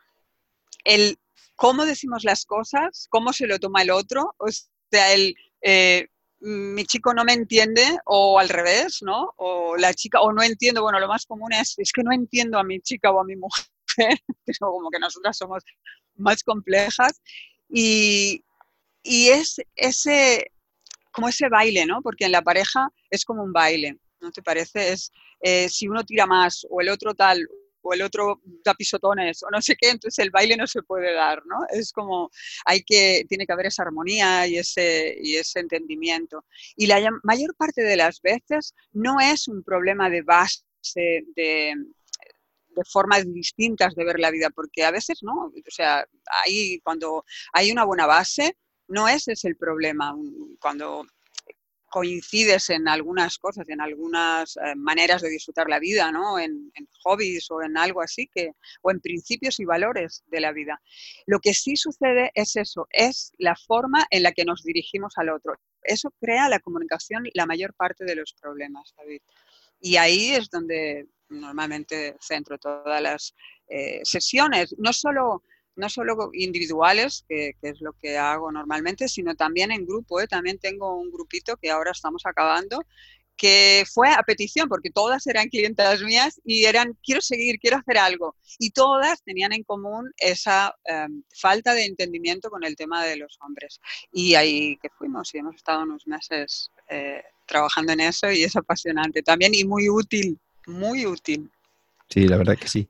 El 0.84 1.20
cómo 1.56 1.86
decimos 1.86 2.24
las 2.24 2.46
cosas, 2.46 3.08
cómo 3.10 3.34
se 3.34 3.46
lo 3.46 3.60
toma 3.60 3.82
el 3.82 3.92
otro, 3.92 4.36
o 4.38 4.48
sea, 4.92 5.14
el... 5.14 5.36
Eh, 5.62 6.08
mi 6.42 6.86
chico 6.86 7.14
no 7.14 7.26
me 7.26 7.34
entiende 7.34 7.84
o 8.06 8.40
al 8.40 8.48
revés, 8.48 9.00
¿no? 9.02 9.34
O 9.36 9.76
la 9.76 9.94
chica, 9.94 10.22
o 10.22 10.32
no 10.32 10.42
entiendo, 10.42 10.82
bueno, 10.82 10.98
lo 11.00 11.10
más 11.10 11.26
común 11.26 11.52
es, 11.52 11.76
es 11.78 11.92
que 11.92 12.02
no 12.02 12.14
entiendo 12.14 12.58
a 12.58 12.64
mi 12.64 12.80
chica 12.80 13.12
o 13.12 13.20
a 13.20 13.26
mi 13.26 13.36
mujer, 13.36 13.66
como 14.60 14.90
que 14.90 15.00
nosotras 15.00 15.38
somos 15.38 15.64
más 16.16 16.44
complejas. 16.44 17.22
Y, 17.70 18.44
y 19.04 19.30
es 19.30 19.62
ese, 19.76 20.52
como 21.12 21.28
ese 21.28 21.50
baile, 21.50 21.86
¿no? 21.86 22.02
Porque 22.02 22.26
en 22.26 22.32
la 22.32 22.42
pareja 22.42 22.90
es 23.10 23.26
como 23.26 23.44
un 23.44 23.52
baile, 23.52 23.98
¿no 24.22 24.32
te 24.32 24.42
parece? 24.42 24.94
Es 24.94 25.12
eh, 25.42 25.68
si 25.70 25.88
uno 25.88 26.06
tira 26.06 26.26
más 26.26 26.66
o 26.70 26.82
el 26.82 26.90
otro 26.90 27.14
tal, 27.14 27.48
o 27.82 27.94
el 27.94 28.02
otro 28.02 28.42
da 28.64 28.74
pisotones 28.74 29.44
o 29.44 29.50
no 29.52 29.62
sé 29.62 29.76
qué, 29.76 29.90
entonces 29.90 30.24
el 30.24 30.32
baile 30.32 30.58
no 30.58 30.68
se 30.68 30.82
puede 30.84 31.14
dar, 31.14 31.46
¿no? 31.46 31.58
Es 31.70 31.92
como, 31.92 32.30
hay 32.66 32.84
que, 32.84 33.26
tiene 33.28 33.46
que 33.46 33.54
haber 33.54 33.68
esa 33.68 33.84
armonía 33.84 34.48
y 34.48 34.58
ese, 34.58 35.18
y 35.22 35.36
ese 35.36 35.60
entendimiento. 35.60 36.46
Y 36.76 36.88
la 36.88 37.00
mayor 37.24 37.56
parte 37.56 37.82
de 37.82 37.96
las 37.96 38.22
veces 38.22 38.74
no 38.92 39.20
es 39.20 39.48
un 39.48 39.64
problema 39.64 40.10
de 40.10 40.22
base, 40.22 40.64
de, 40.96 41.24
de 41.36 42.84
formas 42.90 43.32
distintas 43.34 43.96
de 43.96 44.06
ver 44.06 44.20
la 44.20 44.32
vida, 44.32 44.50
porque 44.50 44.84
a 44.84 44.92
veces 44.92 45.20
no, 45.22 45.34
o 45.34 45.72
sea, 45.72 46.06
ahí 46.44 46.80
cuando 46.82 47.26
hay 47.54 47.72
una 47.72 47.86
buena 47.86 48.06
base, 48.06 48.56
no 48.88 49.08
ese 49.08 49.34
es 49.34 49.46
el 49.46 49.56
problema. 49.56 50.16
Cuando 50.60 51.06
coincides 51.90 52.70
en 52.70 52.88
algunas 52.88 53.38
cosas, 53.38 53.68
en 53.70 53.82
algunas 53.82 54.58
eh, 54.58 54.76
maneras 54.76 55.22
de 55.22 55.30
disfrutar 55.30 55.68
la 55.70 55.80
vida, 55.80 56.12
¿no? 56.12 56.40
En, 56.40 56.72
hobbies 57.04 57.50
o 57.50 57.62
en 57.62 57.78
algo 57.78 58.02
así, 58.02 58.28
que, 58.28 58.52
o 58.82 58.92
en 58.92 59.00
principios 59.00 59.60
y 59.60 59.66
valores 59.66 60.24
de 60.28 60.42
la 60.42 60.52
vida. 60.52 60.82
Lo 61.26 61.40
que 61.40 61.54
sí 61.54 61.78
sucede 61.78 62.32
es 62.34 62.56
eso, 62.56 62.88
es 62.92 63.32
la 63.38 63.56
forma 63.56 64.06
en 64.10 64.24
la 64.24 64.34
que 64.34 64.44
nos 64.44 64.64
dirigimos 64.64 65.14
al 65.18 65.30
otro. 65.30 65.54
Eso 65.82 66.12
crea 66.20 66.50
la 66.50 66.60
comunicación 66.60 67.24
la 67.34 67.46
mayor 67.46 67.74
parte 67.74 68.04
de 68.04 68.16
los 68.16 68.34
problemas, 68.34 68.94
David. 68.98 69.22
Y 69.80 69.96
ahí 69.96 70.32
es 70.32 70.50
donde 70.50 71.08
normalmente 71.30 72.18
centro 72.20 72.58
todas 72.58 73.02
las 73.02 73.34
eh, 73.68 74.02
sesiones, 74.04 74.76
no 74.78 74.92
solo 74.92 75.44
no 75.80 75.90
solo 75.90 76.30
individuales, 76.34 77.26
que, 77.28 77.56
es 77.62 77.82
lo 77.82 77.94
que 77.94 78.18
hago 78.18 78.52
normalmente, 78.52 79.08
sino 79.08 79.36
también 79.36 79.72
en 79.72 79.86
grupo. 79.86 80.20
¿eh? 80.20 80.28
También 80.28 80.60
tengo 80.60 80.96
un 80.96 81.10
grupito 81.10 81.58
que 81.58 81.72
ahora 81.72 81.92
estamos 81.92 82.26
acabando, 82.26 82.84
que 83.38 83.86
fue 83.92 84.10
a 84.10 84.22
petición, 84.24 84.68
porque 84.68 84.90
todas 84.90 85.26
eran 85.26 85.48
clientas 85.48 86.02
mías 86.02 86.42
y 86.44 86.66
eran, 86.66 86.98
quiero 87.02 87.22
seguir, 87.22 87.58
quiero 87.60 87.78
hacer 87.78 87.98
algo. 87.98 88.36
Y 88.60 88.72
todas 88.72 89.24
tenían 89.24 89.54
en 89.54 89.64
común 89.64 90.12
esa 90.18 90.76
em, 90.84 91.24
falta 91.34 91.74
de 91.74 91.86
entendimiento 91.86 92.50
con 92.50 92.66
el 92.66 92.76
tema 92.76 93.06
de 93.06 93.16
los 93.16 93.40
hombres. 93.42 93.80
Y 94.12 94.36
ahí 94.36 94.78
que 94.82 94.90
fuimos 94.90 95.34
y 95.34 95.38
hemos 95.38 95.56
estado 95.56 95.84
unos 95.84 96.06
meses 96.06 96.70
eh, 96.90 97.24
trabajando 97.46 97.94
en 97.94 98.02
eso 98.02 98.30
y 98.30 98.44
es 98.44 98.58
apasionante 98.58 99.24
también 99.24 99.56
y 99.56 99.64
muy 99.64 99.90
útil, 99.90 100.38
muy 100.68 101.06
útil. 101.06 101.50
Sí, 102.10 102.28
la 102.28 102.38
verdad 102.38 102.58
que 102.58 102.68
sí. 102.68 102.88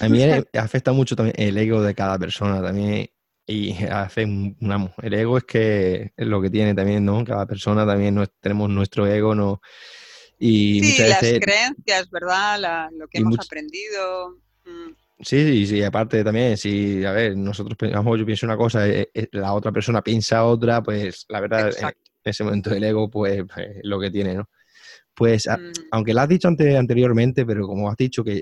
A 0.00 0.08
mí 0.08 0.22
afecta 0.54 0.92
mucho 0.92 1.16
también 1.16 1.34
el 1.38 1.56
ego 1.58 1.82
de 1.82 1.94
cada 1.94 2.18
persona 2.18 2.62
también 2.62 3.10
y 3.46 3.84
hace 3.84 4.24
una, 4.24 4.94
el 5.02 5.14
ego 5.14 5.38
es 5.38 5.44
que 5.44 6.12
es 6.16 6.26
lo 6.26 6.40
que 6.40 6.50
tiene 6.50 6.74
también, 6.74 7.04
¿no? 7.04 7.24
Cada 7.24 7.46
persona 7.46 7.84
también 7.84 8.24
tenemos 8.40 8.70
nuestro 8.70 9.06
ego, 9.06 9.34
¿no? 9.34 9.60
Y 10.38 10.80
sí, 10.80 11.02
las 11.02 11.18
creencias, 11.18 12.08
¿verdad? 12.10 12.88
lo 12.92 13.08
que 13.08 13.18
hemos 13.18 13.38
aprendido. 13.38 14.38
Mm. 14.64 14.92
Sí, 15.22 15.66
sí, 15.66 15.82
aparte 15.82 16.24
también, 16.24 16.56
si, 16.56 17.04
a 17.04 17.12
ver, 17.12 17.36
nosotros 17.36 17.76
pensamos, 17.76 18.18
yo 18.18 18.24
pienso 18.24 18.46
una 18.46 18.56
cosa, 18.56 18.88
eh, 18.88 19.10
eh, 19.12 19.28
la 19.32 19.52
otra 19.52 19.70
persona 19.70 20.00
piensa 20.00 20.44
otra, 20.44 20.82
pues 20.82 21.26
la 21.28 21.40
verdad, 21.40 21.70
en 21.78 21.92
ese 22.24 22.44
momento 22.44 22.72
el 22.72 22.84
ego, 22.84 23.10
pues, 23.10 23.42
pues 23.52 23.80
lo 23.82 24.00
que 24.00 24.10
tiene, 24.10 24.34
¿no? 24.34 24.48
Pues, 25.20 25.46
mm. 25.46 25.88
aunque 25.90 26.14
lo 26.14 26.22
has 26.22 26.28
dicho 26.30 26.48
anteriormente, 26.48 27.44
pero 27.44 27.66
como 27.66 27.90
has 27.90 27.96
dicho 27.98 28.24
que 28.24 28.40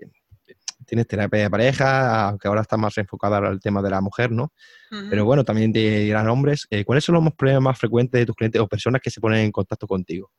tienes 0.87 1.09
terapia 1.09 1.41
de 1.41 1.51
pareja, 1.51 2.29
aunque 2.29 2.47
ahora 2.47 2.61
está 2.61 2.77
más 2.77 2.97
enfocada 2.99 3.39
al 3.39 3.59
tema 3.59 3.83
de 3.83 3.91
la 3.91 4.01
mujer, 4.01 4.31
¿no? 4.31 4.53
Pero 4.89 5.25
bueno, 5.25 5.45
también 5.45 5.73
te 5.73 5.81
dirán 5.81 6.29
hombres. 6.29 6.69
Eh, 6.71 6.85
¿Cuáles 6.85 7.03
son 7.03 7.17
los 7.17 7.35
problemas 7.35 7.65
más 7.65 7.79
frecuentes 7.81 8.21
de 8.21 8.27
tus 8.27 8.37
clientes 8.37 8.61
o 8.61 8.69
personas 8.69 9.03
que 9.03 9.11
se 9.11 9.21
ponen 9.21 9.41
en 9.41 9.51
contacto 9.51 9.89
contigo? 9.89 10.31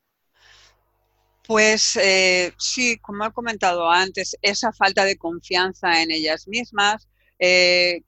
Pues 1.46 1.96
eh, 1.96 2.54
sí, 2.56 2.96
como 3.02 3.26
he 3.26 3.32
comentado 3.32 3.90
antes, 3.90 4.34
esa 4.40 4.72
falta 4.72 5.04
de 5.04 5.18
confianza 5.18 6.02
en 6.02 6.10
ellas 6.10 6.48
mismas. 6.48 7.06
Eh, 7.38 8.00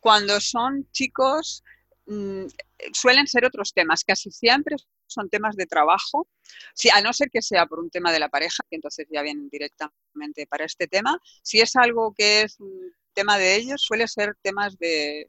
cuando 0.00 0.40
son 0.40 0.88
chicos, 0.90 1.62
mm, 2.06 2.46
suelen 2.92 3.28
ser 3.28 3.44
otros 3.44 3.72
temas, 3.72 4.02
casi 4.02 4.32
siempre 4.32 4.74
son 5.06 5.28
temas 5.28 5.56
de 5.56 5.66
trabajo, 5.66 6.28
si, 6.74 6.88
a 6.90 7.00
no 7.00 7.12
ser 7.12 7.30
que 7.30 7.42
sea 7.42 7.66
por 7.66 7.80
un 7.80 7.90
tema 7.90 8.12
de 8.12 8.18
la 8.18 8.28
pareja, 8.28 8.64
que 8.68 8.76
entonces 8.76 9.06
ya 9.10 9.22
vienen 9.22 9.48
directamente 9.48 10.46
para 10.46 10.64
este 10.64 10.86
tema. 10.86 11.20
Si 11.42 11.60
es 11.60 11.76
algo 11.76 12.14
que 12.14 12.42
es 12.42 12.60
un 12.60 12.92
tema 13.12 13.38
de 13.38 13.56
ellos, 13.56 13.82
suele 13.82 14.06
ser 14.08 14.36
temas 14.42 14.78
de, 14.78 15.28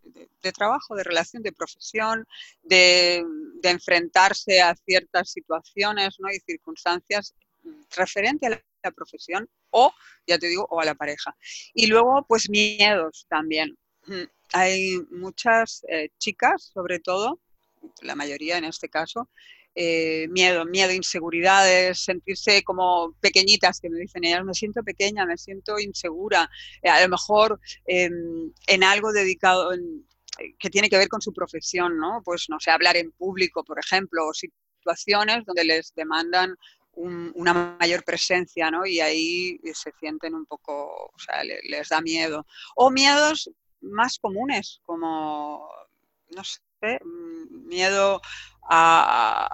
trabajo, 0.56 0.96
de 0.96 1.04
relación, 1.04 1.42
de 1.44 1.54
profesión, 1.54 2.26
de, 2.64 3.24
enfrentarse 3.64 4.62
a 4.62 4.76
ciertas 4.76 5.32
situaciones 5.32 6.16
¿no? 6.20 6.30
y 6.30 6.40
circunstancias 6.40 7.34
referente 7.96 8.48
a 8.48 8.52
la 8.52 8.62
la 8.84 8.92
profesión 8.92 9.50
o, 9.70 9.94
ya 10.26 10.38
te 10.38 10.48
digo, 10.48 10.66
o 10.70 10.80
a 10.80 10.86
la 10.86 10.96
pareja. 10.96 11.36
Y 11.74 11.88
luego, 11.88 12.26
pues 12.28 12.50
miedos 12.50 13.26
también. 13.30 13.78
Hay 14.54 15.00
muchas 15.12 15.84
eh, 15.90 16.10
chicas, 16.18 16.72
sobre 16.74 17.00
todo, 17.00 17.42
la 18.02 18.16
mayoría 18.16 18.58
en 18.58 18.64
este 18.64 18.88
caso, 18.88 19.30
eh, 19.80 20.28
miedo, 20.30 20.66
miedo, 20.66 20.92
inseguridades, 20.92 22.00
sentirse 22.00 22.64
como 22.64 23.14
pequeñitas, 23.20 23.80
que 23.80 23.92
me 23.92 24.00
dicen 24.00 24.24
ellas, 24.24 24.44
me 24.44 24.56
siento 24.56 24.82
pequeña, 24.84 25.24
me 25.28 25.38
siento 25.38 25.78
insegura, 25.78 26.50
eh, 26.82 26.90
a 26.90 27.00
lo 27.04 27.10
mejor 27.10 27.60
em, 27.86 28.52
en 28.66 28.84
algo 28.84 29.12
dedicado, 29.12 29.70
que 30.58 30.70
tiene 30.72 30.90
que 30.90 30.98
ver 30.98 31.08
con 31.10 31.22
su 31.22 31.32
profesión, 31.32 32.00
¿no? 32.00 32.24
Pues 32.26 32.48
no 32.50 32.60
sé, 32.60 32.72
hablar 32.72 32.98
en 32.98 33.12
público, 33.12 33.64
por 33.64 33.78
ejemplo, 33.78 34.26
o 34.28 34.34
situaciones 34.34 35.46
donde 35.46 35.64
les 35.64 35.94
demandan 35.94 36.56
una 36.94 37.78
mayor 37.80 38.04
presencia, 38.04 38.72
¿no? 38.72 38.84
Y 38.88 39.00
ahí 39.00 39.60
se 39.76 39.92
sienten 40.00 40.34
un 40.34 40.48
poco, 40.48 41.12
o 41.14 41.20
sea, 41.20 41.44
les 41.44 41.90
da 41.90 42.02
miedo. 42.02 42.48
O 42.76 42.90
miedos 42.90 43.52
más 43.82 44.18
comunes, 44.18 44.82
como, 44.84 45.70
no 46.36 46.44
sé, 46.44 46.58
mm, 46.82 47.68
miedo 47.68 48.22
a, 48.70 49.50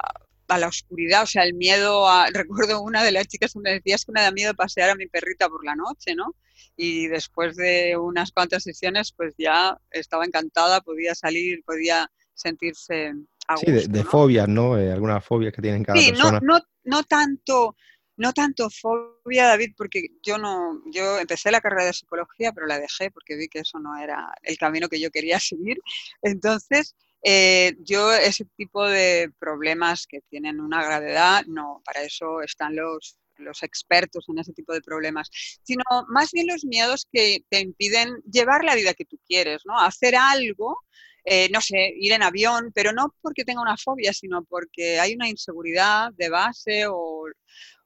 la 0.47 0.67
oscuridad, 0.67 1.23
o 1.23 1.25
sea, 1.25 1.43
el 1.45 1.55
miedo 1.55 2.07
a... 2.07 2.27
Recuerdo 2.33 2.81
una 2.81 3.03
de 3.03 3.11
las 3.11 3.27
chicas 3.27 3.53
que 3.53 3.59
me 3.59 3.71
decía 3.71 3.95
es 3.95 4.05
que 4.05 4.11
me 4.11 4.21
da 4.21 4.31
miedo 4.31 4.53
pasear 4.53 4.91
a 4.91 4.95
mi 4.95 5.07
perrita 5.07 5.49
por 5.49 5.65
la 5.65 5.75
noche, 5.75 6.15
¿no? 6.15 6.35
Y 6.75 7.07
después 7.07 7.55
de 7.55 7.97
unas 7.97 8.31
cuantas 8.31 8.63
sesiones, 8.63 9.11
pues 9.11 9.33
ya 9.37 9.77
estaba 9.91 10.25
encantada, 10.25 10.81
podía 10.81 11.15
salir, 11.15 11.63
podía 11.65 12.09
sentirse 12.33 13.13
a 13.47 13.55
gusto, 13.55 13.71
Sí, 13.79 13.87
de, 13.87 14.03
fobias, 14.03 14.47
¿no? 14.47 14.77
Eh, 14.77 14.91
algunas 14.91 15.23
fobias 15.25 15.53
que 15.53 15.61
tienen 15.61 15.83
cada 15.83 15.99
persona. 15.99 16.39
No, 16.39 16.57
no, 16.57 16.61
no 16.83 17.03
tanto 17.03 17.75
no 18.15 18.33
tanto 18.33 18.69
fobia, 18.69 19.47
David, 19.47 19.73
porque 19.75 20.07
yo 20.21 20.37
no, 20.37 20.81
yo 20.91 21.19
empecé 21.19 21.51
la 21.51 21.61
carrera 21.61 21.85
de 21.85 21.93
psicología, 21.93 22.51
pero 22.51 22.67
la 22.67 22.79
dejé 22.79 23.09
porque 23.11 23.35
vi 23.35 23.47
que 23.47 23.59
eso 23.59 23.79
no 23.79 23.97
era 23.97 24.33
el 24.43 24.57
camino 24.57 24.87
que 24.87 24.99
yo 24.99 25.09
quería 25.09 25.39
seguir. 25.39 25.79
Entonces, 26.21 26.95
eh, 27.23 27.75
yo 27.79 28.13
ese 28.13 28.45
tipo 28.57 28.85
de 28.85 29.31
problemas 29.39 30.05
que 30.07 30.21
tienen 30.29 30.59
una 30.59 30.83
gravedad, 30.83 31.45
no, 31.47 31.81
para 31.85 32.03
eso 32.03 32.41
están 32.41 32.75
los, 32.75 33.17
los 33.37 33.63
expertos 33.63 34.25
en 34.27 34.39
ese 34.39 34.53
tipo 34.53 34.73
de 34.73 34.81
problemas, 34.81 35.29
sino 35.63 35.83
más 36.09 36.31
bien 36.31 36.47
los 36.47 36.65
miedos 36.65 37.07
que 37.11 37.45
te 37.49 37.61
impiden 37.61 38.21
llevar 38.29 38.63
la 38.63 38.75
vida 38.75 38.93
que 38.93 39.05
tú 39.05 39.17
quieres, 39.25 39.61
¿no? 39.65 39.79
Hacer 39.79 40.15
algo, 40.15 40.77
eh, 41.25 41.49
no 41.49 41.61
sé, 41.61 41.93
ir 41.97 42.11
en 42.11 42.23
avión, 42.23 42.71
pero 42.75 42.91
no 42.91 43.15
porque 43.21 43.45
tenga 43.45 43.61
una 43.61 43.77
fobia, 43.77 44.11
sino 44.13 44.43
porque 44.43 44.99
hay 44.99 45.15
una 45.15 45.29
inseguridad 45.29 46.11
de 46.13 46.29
base 46.29 46.87
o, 46.87 47.25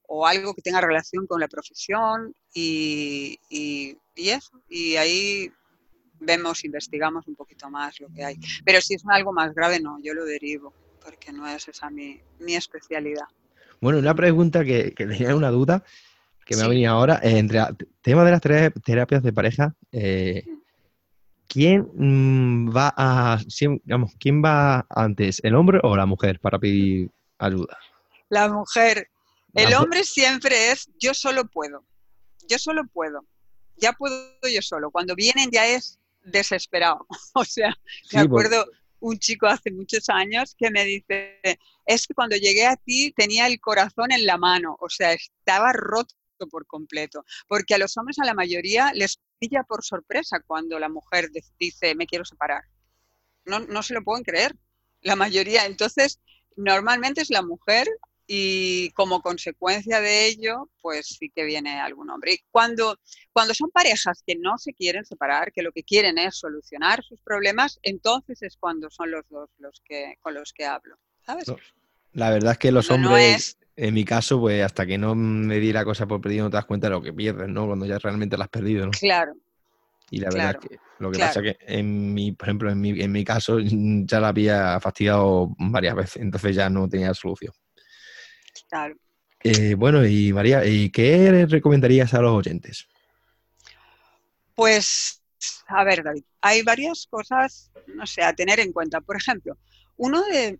o 0.07 0.25
algo 0.25 0.55
que 0.55 0.63
tenga 0.63 0.81
relación 0.81 1.27
con 1.27 1.39
la 1.39 1.47
profesión 1.47 2.33
y, 2.53 3.39
y, 3.49 3.97
y 4.15 4.29
eso. 4.29 4.59
Y 4.67 4.95
ahí 4.95 5.51
vemos, 6.19 6.63
investigamos 6.63 7.27
un 7.27 7.35
poquito 7.35 7.69
más 7.69 7.99
lo 7.99 8.07
que 8.09 8.23
hay. 8.23 8.37
Pero 8.65 8.81
si 8.81 8.95
es 8.95 9.03
algo 9.07 9.33
más 9.33 9.53
grave, 9.53 9.79
no, 9.79 9.97
yo 10.01 10.13
lo 10.13 10.25
derivo, 10.25 10.73
porque 11.03 11.31
no 11.31 11.47
es 11.47 11.67
esa 11.67 11.89
mi, 11.89 12.21
especialidad. 12.47 13.27
Bueno, 13.81 13.99
una 13.99 14.15
pregunta 14.15 14.63
que, 14.63 14.91
tenía 14.91 15.35
una 15.35 15.49
duda 15.49 15.83
que 16.45 16.55
me 16.55 16.63
ha 16.63 16.67
venido 16.67 16.91
ahora. 16.91 17.19
Eh, 17.23 17.37
entre 17.37 17.59
el 17.59 17.77
tema 18.01 18.23
de 18.23 18.31
las 18.31 18.41
terapias 18.41 19.21
de 19.21 19.33
pareja, 19.33 19.75
eh, 19.91 20.43
¿quién 21.47 21.87
mm, 21.93 22.75
va 22.75 22.93
a, 22.95 23.39
digamos, 23.83 24.13
quién 24.19 24.43
va 24.43 24.85
antes, 24.89 25.41
el 25.43 25.55
hombre 25.55 25.79
o 25.83 25.95
la 25.95 26.05
mujer 26.05 26.39
para 26.39 26.59
pedir 26.59 27.09
ayuda? 27.37 27.77
La 28.29 28.49
mujer. 28.49 29.09
El 29.53 29.73
hombre 29.73 30.03
siempre 30.03 30.71
es 30.71 30.89
yo 30.99 31.13
solo 31.13 31.45
puedo. 31.45 31.83
Yo 32.47 32.59
solo 32.59 32.83
puedo. 32.93 33.25
Ya 33.77 33.93
puedo 33.93 34.15
yo 34.43 34.61
solo. 34.61 34.91
Cuando 34.91 35.15
vienen 35.15 35.49
ya 35.51 35.67
es 35.67 35.99
desesperado. 36.27 37.05
O 37.33 37.45
sea, 37.45 37.75
me 38.13 38.21
acuerdo 38.21 38.65
un 38.99 39.19
chico 39.19 39.47
hace 39.47 39.71
muchos 39.71 40.09
años 40.09 40.55
que 40.57 40.71
me 40.71 40.83
dice, 40.83 41.39
es 41.85 42.07
que 42.07 42.13
cuando 42.13 42.35
llegué 42.35 42.65
a 42.65 42.75
ti 42.75 43.13
tenía 43.15 43.47
el 43.47 43.59
corazón 43.59 44.11
en 44.11 44.25
la 44.25 44.37
mano, 44.37 44.75
o 44.79 44.89
sea, 44.89 45.13
estaba 45.13 45.71
roto 45.73 46.15
por 46.51 46.65
completo, 46.65 47.23
porque 47.47 47.75
a 47.75 47.77
los 47.77 47.97
hombres 47.97 48.19
a 48.19 48.25
la 48.25 48.33
mayoría 48.33 48.91
les 48.93 49.19
pilla 49.39 49.63
por 49.63 49.83
sorpresa 49.83 50.39
cuando 50.45 50.79
la 50.79 50.89
mujer 50.89 51.29
dice, 51.59 51.95
me 51.95 52.07
quiero 52.07 52.25
separar. 52.25 52.63
No, 53.45 53.59
no 53.59 53.81
se 53.81 53.93
lo 53.93 54.03
pueden 54.03 54.23
creer, 54.23 54.55
la 55.01 55.15
mayoría. 55.15 55.65
Entonces, 55.65 56.19
normalmente 56.55 57.21
es 57.21 57.29
la 57.29 57.41
mujer 57.41 57.87
y 58.27 58.89
como 58.91 59.21
consecuencia 59.21 60.01
de 60.01 60.27
ello, 60.27 60.69
pues 60.81 61.07
sí 61.07 61.31
que 61.33 61.45
viene 61.45 61.79
algún 61.79 62.09
hombre. 62.09 62.33
Y 62.33 62.39
cuando, 62.51 62.99
cuando 63.31 63.53
son 63.53 63.71
parejas 63.71 64.21
que 64.27 64.35
no 64.35 64.57
se 64.57 64.73
quieren 64.73 65.05
separar, 65.05 65.53
que 65.53 65.63
lo 65.63 65.71
que 65.71 65.83
quieren 65.83 66.17
es 66.17 66.37
solucionar 66.37 67.03
sus 67.03 67.21
problemas, 67.21 67.79
entonces 67.83 68.41
es 68.43 68.57
cuando 68.57 68.89
son 68.89 69.11
los 69.11 69.27
dos 69.29 69.49
los 69.59 69.81
que, 69.85 70.15
con 70.21 70.33
los 70.33 70.51
que 70.51 70.65
hablo. 70.65 70.97
¿sabes? 71.25 71.45
la 72.13 72.31
verdad 72.31 72.53
es 72.53 72.57
que 72.57 72.71
los 72.71 72.89
hombres, 72.91 73.57
en 73.75 73.93
mi 73.93 74.03
caso, 74.03 74.39
pues 74.39 74.63
hasta 74.63 74.85
que 74.85 74.97
no 74.97 75.15
me 75.15 75.59
di 75.59 75.71
la 75.71 75.85
cosa 75.85 76.07
por 76.07 76.19
perdido, 76.19 76.45
no 76.45 76.49
te 76.49 76.57
das 76.57 76.65
cuenta 76.65 76.87
de 76.87 76.91
lo 76.91 77.01
que 77.01 77.13
pierdes, 77.13 77.47
¿no? 77.47 77.67
Cuando 77.67 77.85
ya 77.85 77.99
realmente 77.99 78.37
la 78.37 78.45
has 78.45 78.49
perdido, 78.49 78.85
¿no? 78.85 78.91
Claro. 78.91 79.33
Y 80.09 80.19
la 80.19 80.29
verdad 80.29 80.57
es 80.61 80.69
que 80.69 80.79
lo 80.99 81.11
que 81.11 81.19
pasa 81.19 81.41
es 81.41 81.57
que 81.57 81.57
en 81.61 82.13
mi, 82.13 82.31
por 82.31 82.47
ejemplo, 82.47 82.71
en 82.71 82.79
mi, 82.79 83.01
en 83.01 83.11
mi 83.11 83.23
caso 83.23 83.59
ya 83.59 84.19
la 84.19 84.29
había 84.29 84.79
fastidiado 84.79 85.53
varias 85.59 85.95
veces, 85.95 86.21
entonces 86.21 86.55
ya 86.55 86.69
no 86.69 86.89
tenía 86.89 87.13
solución. 87.13 87.53
Eh, 89.43 89.75
bueno, 89.75 90.05
y 90.05 90.33
María, 90.33 90.65
¿y 90.65 90.89
qué 90.89 91.45
recomendarías 91.47 92.13
a 92.13 92.21
los 92.21 92.33
oyentes? 92.33 92.87
Pues, 94.55 95.21
a 95.67 95.83
ver, 95.83 96.03
David, 96.03 96.23
hay 96.41 96.63
varias 96.63 97.07
cosas, 97.09 97.71
no 97.87 98.05
sé, 98.07 98.23
a 98.23 98.33
tener 98.33 98.59
en 98.59 98.73
cuenta. 98.73 99.01
Por 99.01 99.15
ejemplo, 99.15 99.57
uno 99.95 100.23
de 100.23 100.59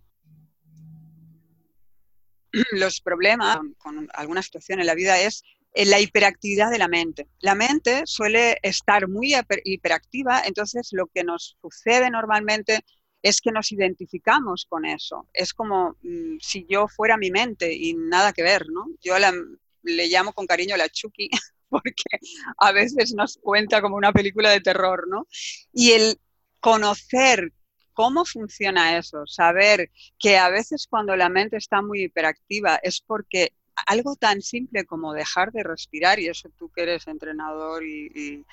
los 2.72 3.00
problemas 3.00 3.58
con 3.78 4.08
alguna 4.14 4.42
situación 4.42 4.80
en 4.80 4.86
la 4.86 4.94
vida 4.94 5.20
es 5.20 5.42
la 5.74 6.00
hiperactividad 6.00 6.70
de 6.70 6.78
la 6.78 6.88
mente. 6.88 7.28
La 7.40 7.54
mente 7.54 8.02
suele 8.04 8.58
estar 8.62 9.08
muy 9.08 9.34
hiperactiva, 9.64 10.42
entonces 10.44 10.88
lo 10.92 11.06
que 11.06 11.24
nos 11.24 11.56
sucede 11.60 12.10
normalmente 12.10 12.80
es 13.22 13.40
que 13.40 13.52
nos 13.52 13.72
identificamos 13.72 14.66
con 14.68 14.84
eso. 14.84 15.26
Es 15.32 15.52
como 15.52 15.96
mm, 16.02 16.38
si 16.40 16.66
yo 16.68 16.88
fuera 16.88 17.16
mi 17.16 17.30
mente 17.30 17.72
y 17.74 17.94
nada 17.94 18.32
que 18.32 18.42
ver, 18.42 18.66
¿no? 18.70 18.86
Yo 19.00 19.14
le 19.82 20.08
llamo 20.08 20.32
con 20.32 20.46
cariño 20.46 20.76
la 20.76 20.88
Chucky 20.88 21.28
porque 21.68 22.18
a 22.58 22.72
veces 22.72 23.14
nos 23.14 23.38
cuenta 23.38 23.80
como 23.80 23.96
una 23.96 24.12
película 24.12 24.50
de 24.50 24.60
terror, 24.60 25.06
¿no? 25.08 25.26
Y 25.72 25.92
el 25.92 26.18
conocer 26.60 27.52
cómo 27.92 28.24
funciona 28.24 28.96
eso, 28.96 29.26
saber 29.26 29.90
que 30.18 30.36
a 30.38 30.50
veces 30.50 30.86
cuando 30.88 31.16
la 31.16 31.28
mente 31.28 31.56
está 31.56 31.82
muy 31.82 32.04
hiperactiva 32.04 32.78
es 32.82 33.00
porque 33.00 33.54
algo 33.86 34.16
tan 34.16 34.42
simple 34.42 34.84
como 34.84 35.12
dejar 35.12 35.52
de 35.52 35.62
respirar, 35.62 36.18
y 36.18 36.28
eso 36.28 36.48
tú 36.56 36.70
que 36.70 36.82
eres 36.82 37.06
entrenador 37.06 37.84
y, 37.84 38.44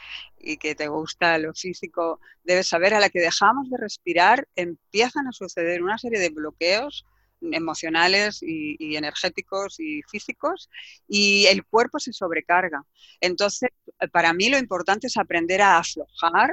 que 0.59 0.75
te 0.75 0.87
gusta 0.87 1.37
lo 1.37 1.53
físico, 1.53 2.19
debes 2.43 2.67
saber, 2.67 2.93
a 2.93 2.99
la 2.99 3.09
que 3.09 3.19
dejamos 3.19 3.69
de 3.69 3.77
respirar 3.77 4.47
empiezan 4.55 5.27
a 5.27 5.31
suceder 5.31 5.81
una 5.81 5.97
serie 5.97 6.19
de 6.19 6.29
bloqueos 6.29 7.05
emocionales 7.41 8.41
y, 8.41 8.95
energéticos 8.95 9.79
y 9.79 10.01
físicos 10.03 10.69
y 11.07 11.45
el 11.47 11.65
cuerpo 11.65 11.99
se 11.99 12.13
sobrecarga. 12.13 12.83
Entonces, 13.19 13.69
para 14.11 14.33
mí 14.33 14.49
lo 14.49 14.57
importante 14.57 15.07
es 15.07 15.17
aprender 15.17 15.61
a 15.61 15.77
aflojar, 15.77 16.51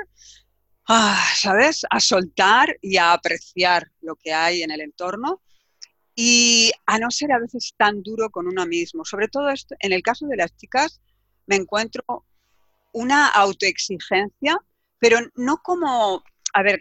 ¿sabes? 1.37 1.85
A 1.91 2.01
soltar 2.01 2.77
y 2.81 2.97
a 2.97 3.13
apreciar 3.13 3.91
lo 4.01 4.17
que 4.17 4.33
hay 4.33 4.63
en 4.63 4.71
el 4.71 4.81
entorno 4.81 5.41
y 6.15 6.73
a 6.87 6.99
no 6.99 7.11
ser 7.11 7.33
a 7.33 7.39
veces 7.39 7.75
tan 7.77 8.03
duro 8.03 8.31
con 8.31 8.47
uno 8.47 8.67
mismo. 8.67 9.05
Sobre 9.05 9.29
todo 9.29 9.51
esto, 9.51 9.75
en 9.81 9.93
el 9.93 10.03
caso 10.03 10.27
de 10.27 10.37
las 10.37 10.55
chicas 10.57 11.01
me 11.47 11.57
encuentro 11.57 12.25
una 12.93 13.29
autoexigencia, 13.29 14.59
pero 14.99 15.19
no 15.35 15.59
como, 15.59 16.23
a 16.53 16.63
ver, 16.63 16.79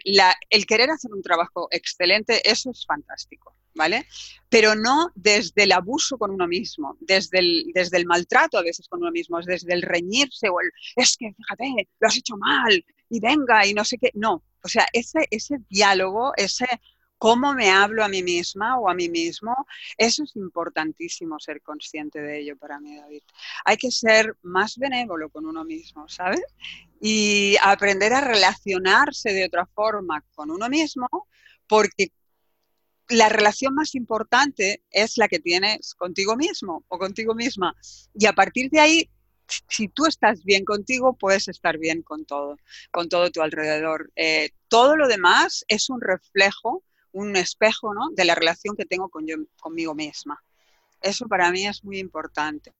el 0.50 0.66
querer 0.66 0.90
hacer 0.90 1.12
un 1.12 1.22
trabajo 1.22 1.68
excelente, 1.70 2.48
eso 2.48 2.70
es 2.70 2.84
fantástico, 2.86 3.56
¿vale? 3.74 4.06
Pero 4.48 4.74
no 4.74 5.10
desde 5.14 5.64
el 5.64 5.72
abuso 5.72 6.18
con 6.18 6.30
uno 6.30 6.46
mismo, 6.46 6.96
desde 7.00 7.38
el, 7.38 7.70
desde 7.74 7.96
el 7.96 8.06
maltrato 8.06 8.58
a 8.58 8.62
veces 8.62 8.86
con 8.88 9.00
uno 9.00 9.10
mismo, 9.10 9.40
desde 9.40 9.72
el 9.72 9.82
reñirse 9.82 10.48
o 10.50 10.60
el, 10.60 10.70
es 10.96 11.16
que 11.16 11.32
fíjate, 11.34 11.88
lo 11.98 12.06
has 12.06 12.16
hecho 12.16 12.36
mal 12.36 12.84
y 13.08 13.20
venga 13.20 13.66
y 13.66 13.74
no 13.74 13.84
sé 13.84 13.98
qué. 13.98 14.10
No, 14.14 14.44
o 14.62 14.68
sea, 14.68 14.86
ese, 14.92 15.26
ese 15.30 15.56
diálogo, 15.68 16.32
ese 16.36 16.66
cómo 17.22 17.54
me 17.54 17.70
hablo 17.70 18.02
a 18.02 18.08
mí 18.08 18.20
misma 18.24 18.80
o 18.80 18.88
a 18.88 18.94
mí 18.94 19.08
mismo, 19.08 19.54
eso 19.96 20.24
es 20.24 20.34
importantísimo 20.34 21.38
ser 21.38 21.62
consciente 21.62 22.20
de 22.20 22.40
ello 22.40 22.56
para 22.56 22.80
mí, 22.80 22.96
David. 22.96 23.22
Hay 23.64 23.76
que 23.76 23.92
ser 23.92 24.36
más 24.42 24.76
benévolo 24.76 25.30
con 25.30 25.46
uno 25.46 25.64
mismo, 25.64 26.08
¿sabes? 26.08 26.42
Y 27.00 27.54
aprender 27.62 28.12
a 28.12 28.22
relacionarse 28.22 29.32
de 29.32 29.44
otra 29.44 29.66
forma 29.66 30.24
con 30.34 30.50
uno 30.50 30.68
mismo, 30.68 31.06
porque 31.68 32.10
la 33.08 33.28
relación 33.28 33.72
más 33.72 33.94
importante 33.94 34.82
es 34.90 35.16
la 35.16 35.28
que 35.28 35.38
tienes 35.38 35.94
contigo 35.94 36.34
mismo 36.34 36.84
o 36.88 36.98
contigo 36.98 37.36
misma. 37.36 37.76
Y 38.14 38.26
a 38.26 38.32
partir 38.32 38.68
de 38.68 38.80
ahí, 38.80 39.10
si 39.68 39.86
tú 39.86 40.06
estás 40.06 40.42
bien 40.42 40.64
contigo, 40.64 41.16
puedes 41.16 41.46
estar 41.46 41.78
bien 41.78 42.02
con 42.02 42.24
todo, 42.24 42.56
con 42.90 43.08
todo 43.08 43.30
tu 43.30 43.42
alrededor. 43.42 44.10
Eh, 44.16 44.50
todo 44.66 44.96
lo 44.96 45.06
demás 45.06 45.64
es 45.68 45.88
un 45.88 46.00
reflejo, 46.00 46.82
un 47.12 47.36
espejo 47.36 47.94
¿no? 47.94 48.10
de 48.10 48.24
la 48.24 48.34
relación 48.34 48.76
que 48.76 48.84
tengo 48.84 49.08
con 49.08 49.26
yo, 49.26 49.36
conmigo 49.60 49.94
misma. 49.94 50.42
Eso 51.00 51.26
para 51.26 51.50
mí 51.50 51.66
es 51.66 51.84
muy 51.84 51.98
importante. 51.98 52.72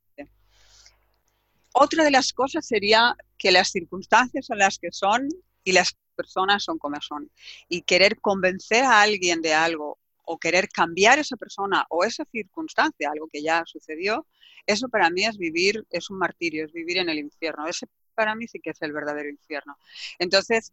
Otra 1.75 2.05
de 2.05 2.11
las 2.11 2.33
cosas 2.33 2.67
sería 2.67 3.17
que 3.39 3.51
las 3.51 3.71
circunstancias 3.71 4.47
son 4.47 4.59
las 4.59 4.79
que 4.79 4.93
son 4.93 5.27
y 5.65 5.73
las 5.73 5.97
personas 6.15 6.63
son 6.65 6.79
como 6.79 7.01
son. 7.01 7.31
Y 7.69 7.83
querer 7.83 8.21
convencer 8.21 8.85
a 8.85 9.01
alguien 9.01 9.41
de 9.41 9.55
algo 9.55 9.99
o 10.25 10.39
querer 10.39 10.69
cambiar 10.69 11.19
esa 11.19 11.37
persona 11.37 11.87
o 11.89 12.05
esa 12.05 12.25
circunstancia, 12.27 13.11
algo 13.11 13.27
que 13.33 13.43
ya 13.43 13.65
sucedió, 13.67 14.27
eso 14.67 14.89
para 14.89 15.11
mí 15.11 15.25
es 15.25 15.39
vivir, 15.39 15.85
es 15.91 16.11
un 16.11 16.19
martirio, 16.19 16.65
es 16.65 16.73
vivir 16.73 16.99
en 16.99 17.09
el 17.09 17.19
infierno. 17.19 17.67
Ese 17.67 17.87
para 18.15 18.35
mí 18.35 18.47
sí 18.47 18.61
que 18.61 18.71
es 18.71 18.83
el 18.83 18.93
verdadero 18.93 19.29
infierno. 19.29 19.77
Entonces, 20.19 20.73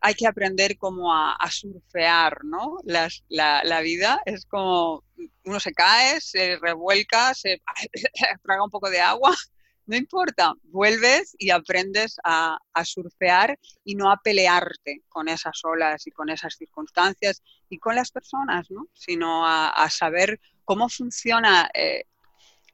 hay 0.00 0.14
que 0.14 0.26
aprender 0.26 0.78
como 0.78 1.12
a, 1.12 1.36
surfear, 1.50 2.44
¿no? 2.44 2.78
la, 2.84 3.80
vida 3.80 4.20
es 4.26 4.44
como 4.46 5.04
uno 5.44 5.60
se 5.60 5.72
cae, 5.72 6.20
se 6.20 6.56
revuelca, 6.56 7.34
se 7.34 7.60
traga 8.42 8.64
un 8.64 8.70
poco 8.70 8.90
de 8.90 9.00
agua 9.00 9.34
no 9.88 9.96
importa, 9.96 10.52
vuelves 10.64 11.34
y 11.38 11.50
aprendes 11.50 12.16
a, 12.22 12.58
surfear 12.84 13.58
y 13.84 13.94
no 13.94 14.10
a 14.10 14.18
pelearte 14.18 15.02
con 15.08 15.28
esas 15.28 15.64
olas 15.64 16.06
y 16.06 16.10
con 16.10 16.28
esas 16.28 16.56
circunstancias 16.56 17.42
y 17.70 17.78
con 17.78 17.96
las 17.96 18.12
personas, 18.12 18.70
¿no? 18.70 18.86
sino 18.92 19.46
a, 19.46 19.88
saber 19.90 20.40
cómo 20.64 20.90
funciona 20.90 21.70
eh, 21.72 22.04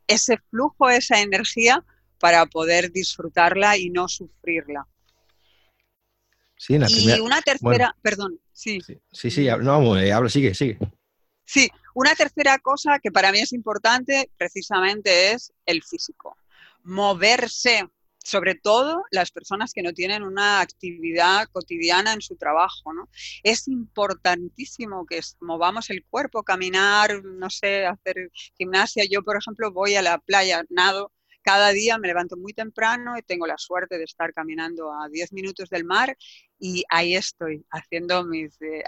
ese 0.09 0.39
flujo, 0.51 0.91
esa 0.91 1.21
energía 1.21 1.85
para 2.19 2.47
poder 2.47 2.91
disfrutarla 2.91 3.79
y 3.79 3.91
no 3.91 4.09
sufrirla. 4.09 4.87
Sí, 6.57 6.79
la 6.79 6.87
y 6.89 7.21
una 7.21 7.43
tercera, 7.43 7.95
perdón, 8.01 8.41
sí. 8.53 8.81
Sí, 9.13 9.31
sí, 9.31 9.47
no, 9.61 9.99
eh, 9.99 10.13
habla, 10.13 10.31
sigue, 10.31 10.55
sigue. 10.55 10.79
Sí, 11.45 11.69
una 11.95 12.15
tercera 12.15 12.59
cosa 12.59 12.99
que 13.01 13.11
para 13.11 13.33
mí 13.33 13.41
es 13.41 13.53
importante 13.53 14.31
precisamente 14.37 15.33
es 15.33 15.53
el 15.67 15.83
físico 15.83 16.37
moverse, 16.85 17.89
sobre 18.23 18.55
todo 18.55 19.03
las 19.11 19.31
personas 19.31 19.73
que 19.73 19.83
no 19.83 19.93
tienen 19.93 20.23
una 20.23 20.61
actividad 20.61 21.49
cotidiana 21.51 22.13
en 22.13 22.23
su 22.23 22.37
trabajo. 22.37 22.93
¿no? 22.93 23.09
Es 23.43 23.67
importantísimo 23.69 25.05
que 25.07 25.21
movamos 25.41 25.91
el 25.91 26.05
cuerpo, 26.05 26.43
caminar, 26.43 27.23
no 27.25 27.51
sé, 27.51 27.85
hacer 27.87 28.31
gimnasia. 28.57 29.05
Yo, 29.11 29.23
por 29.23 29.37
ejemplo, 29.37 29.73
voy 29.73 29.97
a 29.97 30.03
la 30.03 30.19
playa, 30.19 30.65
nado. 30.71 31.11
Cada 31.45 31.73
día 31.73 31.99
me 31.99 32.09
levanto 32.09 32.39
muy 32.39 32.55
temprano 32.55 33.19
y 33.19 33.23
tengo 33.23 33.47
la 33.47 33.59
suerte 33.59 33.99
de 33.99 34.05
estar 34.05 34.33
caminando 34.33 34.91
a 34.91 35.11
10 35.11 35.35
minutos 35.35 35.69
del 35.69 35.85
mar 35.85 36.17
y 36.59 36.85
ahí 36.89 37.15
estoy 37.15 37.67
haciendo 37.71 38.25
mis... 38.25 38.61
Eh, 38.63 38.83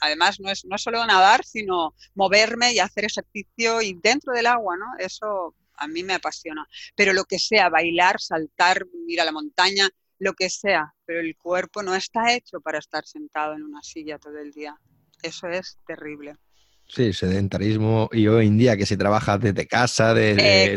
además, 0.00 0.38
no 0.38 0.48
es, 0.48 0.64
no 0.64 0.78
solo 0.78 1.04
nadar, 1.04 1.44
sino 1.44 1.96
moverme 2.14 2.72
y 2.72 2.78
hacer 2.78 3.06
ejercicio 3.06 3.82
y 3.82 3.98
dentro 4.00 4.32
del 4.32 4.46
agua, 4.46 4.76
¿no? 4.76 4.86
Eso 5.00 5.56
a 5.74 5.88
mí 5.88 6.04
me 6.04 6.14
apasiona. 6.14 6.64
Pero 6.94 7.12
lo 7.12 7.24
que 7.24 7.40
sea, 7.40 7.68
bailar, 7.68 8.20
saltar, 8.20 8.86
ir 9.08 9.20
a 9.20 9.24
la 9.24 9.32
montaña, 9.32 9.88
lo 10.20 10.34
que 10.34 10.50
sea, 10.50 10.94
pero 11.04 11.18
el 11.18 11.36
cuerpo 11.36 11.82
no 11.82 11.96
está 11.96 12.32
hecho 12.32 12.60
para 12.60 12.78
estar 12.78 13.04
sentado 13.06 13.54
en 13.54 13.64
una 13.64 13.82
silla 13.82 14.20
todo 14.20 14.38
el 14.38 14.52
día. 14.52 14.78
Eso 15.20 15.48
es 15.48 15.78
terrible. 15.84 16.36
Sí, 16.88 17.12
sedentarismo 17.12 18.08
y 18.12 18.26
hoy 18.28 18.46
en 18.46 18.56
día 18.56 18.76
que 18.76 18.86
se 18.86 18.96
trabaja 18.96 19.36
desde 19.36 19.66
casa, 19.66 20.14
de 20.14 20.74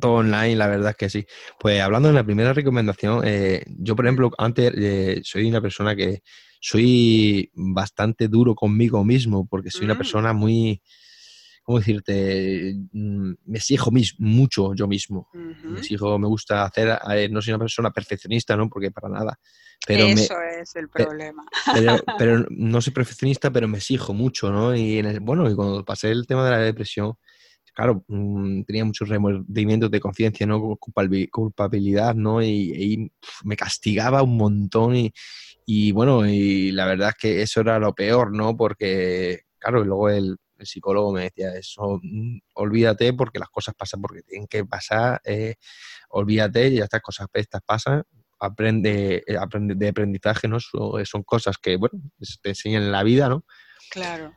todo 0.00 0.12
online, 0.14 0.54
la 0.54 0.68
verdad 0.68 0.90
es 0.90 0.96
que 0.96 1.10
sí. 1.10 1.26
Pues 1.58 1.80
hablando 1.80 2.08
de 2.08 2.14
la 2.14 2.22
primera 2.22 2.52
recomendación, 2.52 3.22
eh, 3.24 3.64
yo 3.66 3.96
por 3.96 4.06
ejemplo 4.06 4.30
antes 4.38 4.72
eh, 4.76 5.20
soy 5.24 5.48
una 5.48 5.60
persona 5.60 5.96
que 5.96 6.22
soy 6.60 7.50
bastante 7.54 8.28
duro 8.28 8.54
conmigo 8.54 9.04
mismo 9.04 9.48
porque 9.48 9.70
soy 9.70 9.84
una 9.84 9.94
mm. 9.94 9.98
persona 9.98 10.32
muy, 10.32 10.80
¿cómo 11.68 11.80
decirte? 11.80 12.76
Mm, 12.92 13.32
me 13.44 13.58
exijo 13.58 13.90
mucho 14.20 14.74
yo 14.74 14.88
mismo. 14.88 15.28
Me 15.34 15.80
exijo, 15.80 16.18
me 16.18 16.26
gusta 16.26 16.64
hacer, 16.64 16.98
no 17.30 17.42
soy 17.42 17.52
una 17.52 17.58
persona 17.58 17.90
perfeccionista, 17.90 18.56
¿no? 18.56 18.70
Porque 18.70 18.90
para 18.90 19.10
nada. 19.10 19.38
Pero 19.86 20.06
Eso 20.06 20.34
es 20.40 20.74
el 20.76 20.88
problema. 20.88 21.44
Pero, 22.18 22.46
no 22.48 22.80
soy 22.80 22.94
perfeccionista, 22.94 23.50
pero 23.50 23.68
me 23.68 23.76
exijo 23.76 24.14
mucho, 24.14 24.50
¿no? 24.50 24.74
Y 24.74 25.02
bueno, 25.18 25.50
y 25.50 25.54
cuando 25.54 25.84
pasé 25.84 26.10
el 26.10 26.26
tema 26.26 26.42
de 26.46 26.50
la 26.52 26.58
depresión, 26.58 27.12
claro, 27.74 28.02
mm, 28.08 28.62
tenía 28.62 28.86
muchos 28.86 29.10
remordimientos 29.10 29.90
de 29.90 30.00
conciencia, 30.00 30.46
¿no? 30.46 30.78
Culpabilidad, 30.78 32.14
¿no? 32.14 32.42
Y, 32.42 33.12
me 33.44 33.56
castigaba 33.56 34.22
un 34.22 34.38
montón 34.38 34.96
y, 34.96 35.12
y 35.66 35.92
bueno, 35.92 36.26
y 36.26 36.72
la 36.72 36.86
verdad 36.86 37.10
es 37.10 37.16
que 37.16 37.42
eso 37.42 37.60
era 37.60 37.78
lo 37.78 37.94
peor, 37.94 38.34
¿no? 38.34 38.56
Porque, 38.56 39.42
claro, 39.58 39.84
luego 39.84 40.08
el 40.08 40.38
el 40.58 40.66
psicólogo 40.66 41.12
me 41.12 41.22
decía 41.22 41.54
eso, 41.54 42.00
mm, 42.02 42.38
olvídate 42.54 43.12
porque 43.12 43.38
las 43.38 43.48
cosas 43.48 43.74
pasan 43.74 44.00
porque 44.02 44.22
tienen 44.22 44.46
que 44.46 44.64
pasar, 44.64 45.20
eh, 45.24 45.54
olvídate 46.10 46.68
y 46.68 46.80
estas 46.80 47.00
cosas 47.00 47.28
estas 47.32 47.62
pasan, 47.62 48.02
aprende, 48.38 49.22
eh, 49.26 49.36
aprende 49.38 49.74
de 49.74 49.88
aprendizaje, 49.88 50.48
¿no? 50.48 50.58
Son, 50.60 51.22
cosas 51.24 51.58
que, 51.58 51.76
bueno, 51.76 52.00
te 52.42 52.50
enseñan 52.50 52.82
en 52.82 52.92
la 52.92 53.02
vida, 53.02 53.28
¿no? 53.28 53.44
Claro. 53.90 54.34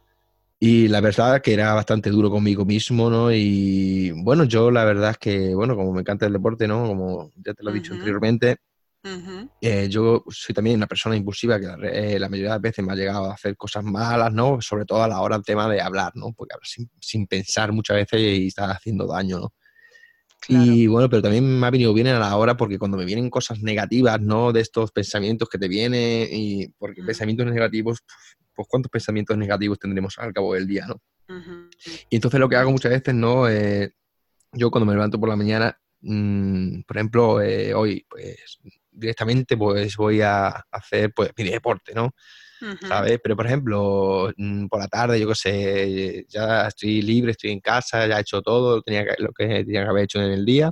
Y 0.60 0.88
la 0.90 1.02
verdad 1.02 1.38
es 1.38 1.42
que 1.42 1.54
era 1.54 1.74
bastante 1.74 2.12
duro 2.12 2.30
conmigo 2.30 2.66
mismo, 2.66 3.10
¿no? 3.10 3.32
Y 3.32 4.12
bueno, 4.12 4.44
yo 4.44 4.70
la 4.70 4.86
verdad 4.86 5.12
es 5.12 5.18
que, 5.18 5.56
bueno, 5.56 5.76
como 5.76 5.92
me 5.92 6.02
encanta 6.02 6.28
el 6.28 6.34
deporte, 6.34 6.68
¿no? 6.68 6.86
Como 6.86 7.32
ya 7.36 7.54
te 7.54 7.64
lo 7.64 7.72
he 7.72 7.74
dicho 7.74 7.94
anteriormente, 7.94 8.58
eh, 9.62 9.88
yo 9.90 10.24
soy 10.30 10.54
también 10.54 10.78
una 10.78 10.88
persona 10.88 11.16
impulsiva 11.16 11.60
que 11.60 11.66
eh, 11.66 12.20
la 12.20 12.30
mayoría 12.30 12.52
de 12.52 12.56
las 12.56 12.62
veces 12.62 12.86
me 12.86 12.94
ha 12.94 12.96
llegado 12.96 13.32
a 13.32 13.34
hacer 13.34 13.58
cosas 13.58 13.84
malas, 13.84 14.32
¿no? 14.32 14.62
Sobre 14.62 14.86
todo 14.86 15.02
a 15.02 15.08
la 15.08 15.22
hora 15.22 15.38
del 15.38 15.46
tema 15.46 15.68
de 15.68 15.82
hablar, 15.82 16.12
¿no? 16.16 16.34
Porque 16.34 16.54
hablar 16.54 16.68
sin, 17.00 17.28
pensar 17.28 17.72
muchas 17.72 17.98
veces 17.98 18.20
y 18.20 18.48
está 18.48 18.72
haciendo 18.72 19.08
daño, 19.08 19.40
¿no? 19.40 19.54
Y 20.48 20.88
bueno, 20.88 21.08
pero 21.08 21.22
también 21.22 21.60
me 21.60 21.68
ha 21.68 21.70
venido 21.70 21.94
bien 21.94 22.08
a 22.08 22.20
la 22.20 22.36
hora 22.36 22.58
porque 22.58 22.80
cuando 22.80 22.98
me 22.98 23.06
vienen 23.06 23.30
cosas 23.30 23.62
negativas, 23.62 24.20
¿no? 24.20 24.52
De 24.52 24.62
estos 24.62 24.92
pensamientos 24.92 25.48
que 25.50 25.60
te 25.60 25.68
vienen 25.68 26.28
y 26.32 26.68
porque 26.80 27.02
mm. 27.02 27.06
pensamientos 27.06 27.46
negativos, 27.48 28.00
pues 28.54 28.68
cuántos 28.68 28.90
pensamientos 28.90 29.38
negativos 29.38 29.80
tendremos 29.80 30.18
al 30.18 30.34
cabo 30.34 30.54
del 30.54 30.68
día, 30.68 30.88
¿no? 30.88 31.02
Y 32.10 32.16
entonces 32.16 32.40
lo 32.40 32.50
que 32.50 32.58
hago 32.58 32.72
muchas 32.72 32.92
veces, 32.92 33.14
¿no? 33.16 33.48
Eh, 33.48 33.94
yo 34.52 34.70
cuando 34.70 34.86
me 34.86 34.94
levanto 34.94 35.20
por 35.20 35.30
la 35.30 35.38
mañana, 35.38 35.80
mm, 36.02 36.82
por 36.82 36.98
ejemplo, 36.98 37.30
hoy, 37.36 38.06
pues 38.10 38.60
directamente 39.02 39.58
pues 39.58 39.98
voy 39.98 40.22
a 40.22 40.48
hacer 40.72 41.12
pues 41.14 41.32
mi 41.36 41.44
deporte, 41.46 41.94
¿no? 41.94 42.14
¿Sabes? 42.88 43.20
Pero 43.24 43.36
por 43.36 43.48
ejemplo, 43.48 44.32
mm, 44.38 44.68
por 44.68 44.80
la 44.80 44.88
tarde, 44.88 45.20
yo 45.20 45.28
qué 45.30 45.36
sé, 45.36 46.26
ya 46.30 46.68
estoy 46.68 47.02
libre, 47.02 47.32
estoy 47.32 47.50
en 47.50 47.60
casa, 47.60 48.06
ya 48.06 48.20
he 48.20 48.22
hecho 48.22 48.44
todo 48.44 48.76
lo, 48.76 48.82
tenía 48.84 49.04
que, 49.04 49.16
lo 49.18 49.32
que 49.34 49.48
tenía 49.66 49.84
que 49.84 49.90
haber 49.90 50.04
hecho 50.04 50.22
en 50.22 50.32
el 50.32 50.46
día. 50.46 50.72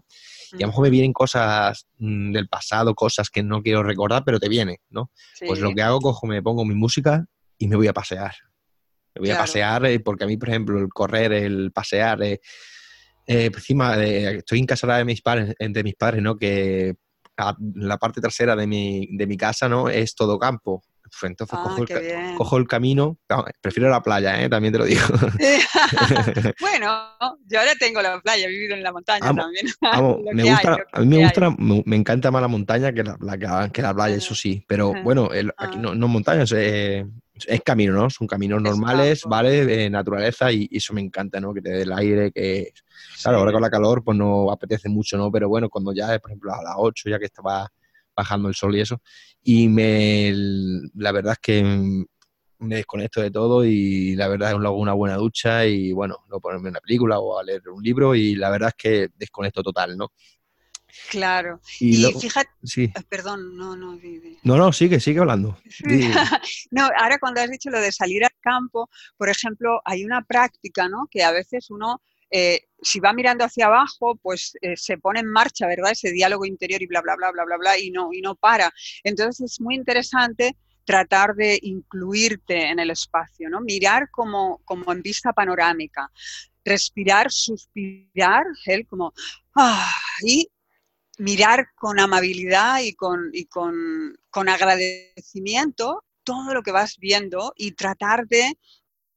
Y 0.51 0.57
a 0.57 0.61
lo 0.61 0.67
mejor 0.67 0.83
me 0.83 0.89
vienen 0.91 1.13
cosas 1.13 1.87
mm, 1.97 2.31
del 2.31 2.47
pasado, 2.47 2.93
cosas 2.93 3.29
que 3.29 3.41
no 3.41 3.61
quiero 3.63 3.81
recordar, 3.81 4.23
pero 4.23 4.39
te 4.39 4.49
vienen, 4.49 4.77
¿no? 4.89 5.11
Pues 5.45 5.59
lo 5.59 5.73
que 5.73 5.81
hago, 5.81 5.99
cojo, 5.99 6.27
me 6.27 6.43
pongo 6.43 6.63
mi 6.63 6.75
música 6.75 7.25
y 7.57 7.67
me 7.67 7.75
voy 7.75 7.87
a 7.87 7.93
pasear. 7.93 8.33
Me 9.15 9.21
voy 9.21 9.31
a 9.31 9.37
pasear 9.37 9.85
eh, 9.85 9.99
porque 9.99 10.25
a 10.25 10.27
mí, 10.27 10.37
por 10.37 10.49
ejemplo, 10.49 10.79
el 10.79 10.89
correr, 10.89 11.33
el 11.33 11.71
pasear, 11.71 12.21
eh, 12.21 12.39
eh, 13.27 13.51
encima 13.53 13.97
de, 13.97 14.37
estoy 14.37 14.59
en 14.59 14.65
casa 14.65 14.95
de 14.95 15.05
mis 15.05 15.21
padres, 15.21 15.53
de 15.57 15.83
mis 15.83 15.95
padres, 15.95 16.21
¿no? 16.21 16.37
Que 16.37 16.95
la 17.75 17.97
parte 17.97 18.21
trasera 18.21 18.55
de 18.55 18.67
mi, 18.67 19.07
de 19.11 19.27
mi 19.27 19.37
casa, 19.37 19.67
¿no? 19.69 19.89
Es 19.89 20.15
todo 20.15 20.37
campo. 20.37 20.83
Entonces 21.23 21.57
ah, 21.57 21.63
cojo, 21.63 21.83
el, 21.83 22.35
cojo, 22.35 22.57
el, 22.57 22.67
camino, 22.67 23.17
prefiero 23.61 23.89
la 23.89 24.01
playa, 24.01 24.41
¿eh? 24.41 24.49
también 24.49 24.73
te 24.73 24.79
lo 24.79 24.85
digo. 24.85 25.01
bueno, 26.59 27.09
yo 27.47 27.59
ahora 27.59 27.73
tengo 27.79 28.01
la 28.01 28.19
playa, 28.21 28.45
he 28.45 28.49
vivido 28.49 28.75
en 28.75 28.83
la 28.83 28.91
montaña 28.91 29.33
también. 29.33 29.65
me 30.33 30.43
gusta, 30.43 30.77
a 30.91 30.99
mí 30.99 31.07
me 31.07 31.23
gusta, 31.23 31.55
me, 31.57 31.95
encanta 31.95 32.31
más 32.31 32.41
la 32.41 32.47
montaña 32.47 32.93
que 32.93 33.03
la, 33.03 33.69
que 33.71 33.81
la 33.81 33.93
playa, 33.93 34.15
eso 34.15 34.35
sí, 34.35 34.63
pero 34.67 34.93
bueno, 35.03 35.29
aquí 35.57 35.77
ah. 35.77 35.81
no, 35.81 35.95
no 35.95 36.07
montañas, 36.07 36.53
eh, 36.55 37.05
es 37.47 37.61
camino, 37.61 37.93
¿no? 37.93 38.09
Son 38.09 38.27
caminos 38.27 38.61
normales, 38.61 39.23
¿vale? 39.25 39.65
De 39.65 39.89
naturaleza 39.89 40.51
y, 40.51 40.67
eso 40.71 40.93
me 40.93 41.01
encanta, 41.01 41.39
¿no? 41.39 41.53
Que 41.53 41.61
te 41.61 41.69
dé 41.69 41.81
el 41.83 41.93
aire, 41.93 42.31
que... 42.31 42.73
Claro, 43.21 43.39
ahora 43.39 43.51
con 43.51 43.61
la 43.61 43.69
calor 43.69 44.03
pues 44.03 44.17
no 44.17 44.51
apetece 44.51 44.89
mucho, 44.89 45.17
¿no? 45.17 45.31
Pero 45.31 45.49
bueno, 45.49 45.69
cuando 45.69 45.93
ya, 45.93 46.17
por 46.19 46.31
ejemplo, 46.31 46.53
a 46.53 46.63
las 46.63 46.75
8, 46.77 47.09
ya 47.09 47.19
que 47.19 47.25
estaba 47.25 47.71
bajando 48.15 48.49
el 48.49 48.55
sol 48.55 48.75
y 48.75 48.81
eso, 48.81 49.01
y 49.43 49.67
me... 49.67 50.31
La 50.95 51.11
verdad 51.11 51.33
es 51.33 51.39
que 51.39 52.05
me 52.59 52.75
desconecto 52.75 53.21
de 53.21 53.31
todo 53.31 53.63
y 53.63 54.15
la 54.15 54.27
verdad 54.27 54.49
es 54.49 54.57
que 54.57 54.65
hago 54.65 54.77
una 54.77 54.93
buena 54.93 55.15
ducha 55.15 55.65
y 55.65 55.91
bueno, 55.93 56.17
no 56.29 56.39
ponerme 56.39 56.69
una 56.69 56.81
película 56.81 57.19
o 57.19 57.39
a 57.39 57.43
leer 57.43 57.67
un 57.69 57.81
libro 57.81 58.15
y 58.15 58.35
la 58.35 58.49
verdad 58.49 58.69
es 58.69 58.75
que 58.75 59.09
desconecto 59.15 59.63
total, 59.63 59.97
¿no? 59.97 60.11
Claro. 61.09 61.59
Y, 61.79 62.03
fíjate, 62.19 62.49
sí. 62.63 62.83
Eh, 62.83 63.01
perdón, 63.07 63.55
no, 63.55 63.75
no. 63.75 63.99
No, 64.43 64.57
no, 64.57 64.73
sigue, 64.73 64.99
sigue 64.99 65.19
hablando. 65.19 65.57
no, 66.71 66.89
ahora 66.97 67.17
cuando 67.19 67.41
has 67.41 67.49
dicho 67.49 67.69
lo 67.69 67.79
de 67.79 67.91
salir 67.91 68.23
al 68.23 68.31
campo, 68.39 68.89
por 69.17 69.29
ejemplo, 69.29 69.81
hay 69.85 70.05
una 70.05 70.23
práctica, 70.23 70.87
¿no? 70.89 71.07
Que 71.09 71.23
a 71.23 71.31
veces 71.31 71.69
uno 71.69 72.01
eh, 72.31 72.61
si 72.81 72.99
va 72.99 73.11
mirando 73.11 73.43
hacia 73.43 73.65
abajo, 73.65 74.15
pues 74.21 74.53
eh, 74.61 74.75
se 74.77 74.97
pone 74.97 75.19
en 75.19 75.27
marcha, 75.27 75.67
¿verdad? 75.67 75.91
Ese 75.91 76.11
diálogo 76.11 76.45
interior 76.45 76.81
y 76.81 76.85
bla, 76.85 77.01
bla, 77.01 77.15
bla, 77.15 77.31
bla, 77.31 77.43
bla, 77.43 77.57
bla, 77.57 77.77
y 77.77 77.91
no, 77.91 78.13
y 78.13 78.21
no 78.21 78.35
para. 78.35 78.71
Entonces 79.03 79.53
es 79.53 79.61
muy 79.61 79.75
interesante 79.75 80.55
tratar 80.85 81.35
de 81.35 81.59
incluirte 81.61 82.69
en 82.69 82.79
el 82.79 82.91
espacio, 82.91 83.49
¿no? 83.49 83.61
Mirar 83.61 84.09
como, 84.11 84.61
como 84.65 84.91
en 84.91 85.01
vista 85.01 85.33
panorámica, 85.33 86.09
respirar, 86.63 87.31
suspirar, 87.31 88.45
él 88.65 88.85
como, 88.87 89.13
ah, 89.55 89.91
y 90.23 90.49
mirar 91.19 91.67
con 91.75 91.99
amabilidad 91.99 92.81
y 92.81 92.93
con, 92.93 93.29
y 93.33 93.45
con, 93.45 94.17
con 94.31 94.49
agradecimiento 94.49 96.03
todo 96.23 96.53
lo 96.53 96.63
que 96.63 96.71
vas 96.71 96.97
viendo 96.97 97.53
y 97.55 97.73
tratar 97.73 98.27
de 98.27 98.57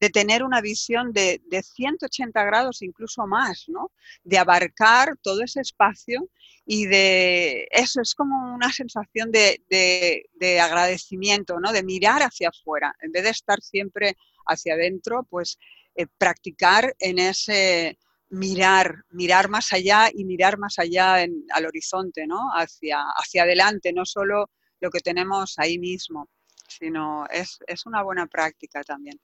de 0.02 0.10
tener 0.10 0.42
una 0.42 0.60
visión 0.60 1.12
de, 1.12 1.40
180 1.62 2.42
grados, 2.42 2.82
incluso 2.82 3.24
más, 3.28 3.66
¿no? 3.68 3.92
De 4.24 4.36
abarcar 4.36 5.16
todo 5.22 5.44
ese 5.44 5.60
espacio 5.60 6.28
y 6.66 6.86
de 6.86 7.68
eso 7.70 8.00
es 8.00 8.12
como 8.16 8.52
una 8.52 8.72
sensación 8.72 9.30
de, 9.30 10.60
agradecimiento, 10.60 11.60
¿no? 11.60 11.70
De 11.70 11.84
mirar 11.84 12.20
hacia 12.24 12.48
afuera, 12.48 12.92
en 13.00 13.12
vez 13.12 13.22
de 13.22 13.30
estar 13.30 13.60
siempre 13.60 14.16
hacia 14.44 14.74
adentro, 14.74 15.24
pues 15.30 15.56
eh, 15.94 16.08
practicar 16.18 16.96
en 16.98 17.20
ese 17.20 17.96
mirar, 18.32 19.04
mirar 19.10 19.50
más 19.50 19.72
allá 19.72 20.08
y 20.12 20.24
mirar 20.24 20.58
más 20.58 20.78
allá 20.78 21.16
al 21.16 21.66
horizonte, 21.66 22.26
¿no? 22.26 22.48
Hacia, 22.54 23.02
hacia 23.14 23.42
adelante, 23.42 23.92
no 23.92 24.06
solo 24.06 24.50
lo 24.80 24.90
que 24.90 25.00
tenemos 25.00 25.54
ahí 25.58 25.78
mismo, 25.78 26.28
sino 26.66 27.26
es, 27.28 27.58
es 27.66 27.84
una 27.84 28.02
buena 28.02 28.26
práctica 28.26 28.82
también. 28.82 29.18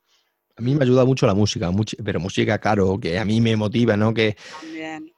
A 0.56 0.60
mí 0.60 0.74
me 0.74 0.84
ayuda 0.84 1.04
mucho 1.04 1.24
la 1.24 1.34
música, 1.34 1.70
pero 2.04 2.20
música, 2.20 2.58
claro, 2.58 2.98
que 3.00 3.16
a 3.18 3.24
mí 3.24 3.40
me 3.40 3.56
motiva, 3.56 3.96
¿no? 3.96 4.12
Que, 4.12 4.36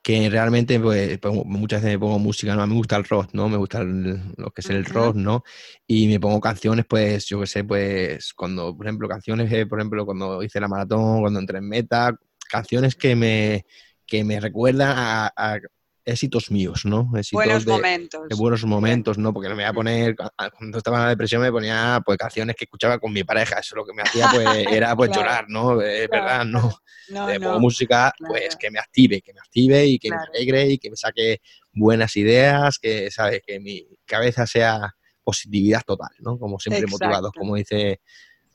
que 0.03 0.29
realmente, 0.29 0.79
pues, 0.79 1.19
muchas 1.47 1.83
veces 1.83 1.97
me 1.97 1.99
pongo 1.99 2.19
música, 2.19 2.55
¿no? 2.55 2.63
A 2.63 2.67
mí 2.67 2.75
me 2.75 2.79
gusta 2.79 2.97
el 2.97 3.05
rock, 3.05 3.31
¿no? 3.33 3.49
Me 3.49 3.57
gusta 3.57 3.83
lo 3.83 4.51
que 4.51 4.61
es 4.61 4.71
el 4.71 4.85
rock, 4.85 5.17
¿no? 5.17 5.43
Y 5.87 6.09
me 6.09 6.21
pongo 6.21 6.41
canciones, 6.41 6.85
pues, 6.87 7.27
yo 7.27 7.41
qué 7.41 7.47
sé, 7.47 7.65
pues, 7.65 8.35
cuando, 8.35 8.77
por 8.77 8.87
ejemplo, 8.87 9.09
canciones, 9.09 9.67
por 9.67 9.81
ejemplo, 9.81 10.05
cuando 10.05 10.43
hice 10.43 10.61
la 10.61 10.69
maratón, 10.69 11.23
cuando 11.23 11.41
entré 11.41 11.59
en 11.59 11.69
meta, 11.69 12.15
canciones 12.51 12.97
que 12.97 13.17
me, 13.17 13.65
que 14.07 14.25
me 14.25 14.41
recuerdan 14.41 14.95
a 14.97 15.61
éxitos 16.05 16.51
míos, 16.51 16.85
¿no? 16.85 17.11
buenos 17.33 17.67
momentos. 17.67 18.29
De 18.29 18.35
buenos 18.35 18.65
momentos, 18.65 19.19
¿no? 19.19 19.33
Porque 19.33 19.49
no 19.49 19.55
me 19.55 19.63
voy 19.63 19.71
a 19.71 19.73
poner, 19.73 20.17
cuando 20.57 20.79
estaba 20.79 20.99
en 20.99 21.03
la 21.05 21.09
depresión 21.11 21.43
me 21.43 21.53
ponía 21.53 22.01
pues 22.05 22.19
canciones 22.19 22.57
que 22.57 22.65
escuchaba 22.65 22.99
con 22.99 23.13
mi 23.13 23.25
pareja, 23.25 23.59
eso 23.59 23.77
lo 23.77 23.85
que 23.85 23.93
me 23.93 24.03
hacía 24.03 24.29
pues 24.33 24.47
era 24.71 24.97
pues 24.97 25.11
llorar, 25.11 25.47
¿no? 25.49 25.81
Es 25.81 26.09
verdad, 26.09 26.45
no. 26.45 26.73
no, 27.09 27.61
música 27.61 28.13
pues 28.19 28.57
que 28.57 28.71
me 28.71 28.79
active, 28.79 29.21
que 29.21 29.33
me 29.33 29.41
active 29.41 29.87
y 29.87 29.99
que 29.99 30.11
me 30.11 30.17
alegre 30.17 30.69
y 30.71 30.79
que 30.79 30.91
me 30.91 30.97
saque 30.97 31.41
buenas 31.73 32.17
ideas, 32.17 32.79
que, 32.79 33.11
¿sabes? 33.11 33.43
Que 33.47 33.61
mi 33.61 33.87
cabeza 34.05 34.47
sea 34.47 34.95
positividad 35.23 35.83
total, 35.87 36.11
¿no? 36.21 36.39
Como 36.39 36.59
siempre 36.59 36.87
motivados, 36.87 37.33
como 37.33 37.57
dice 37.57 38.01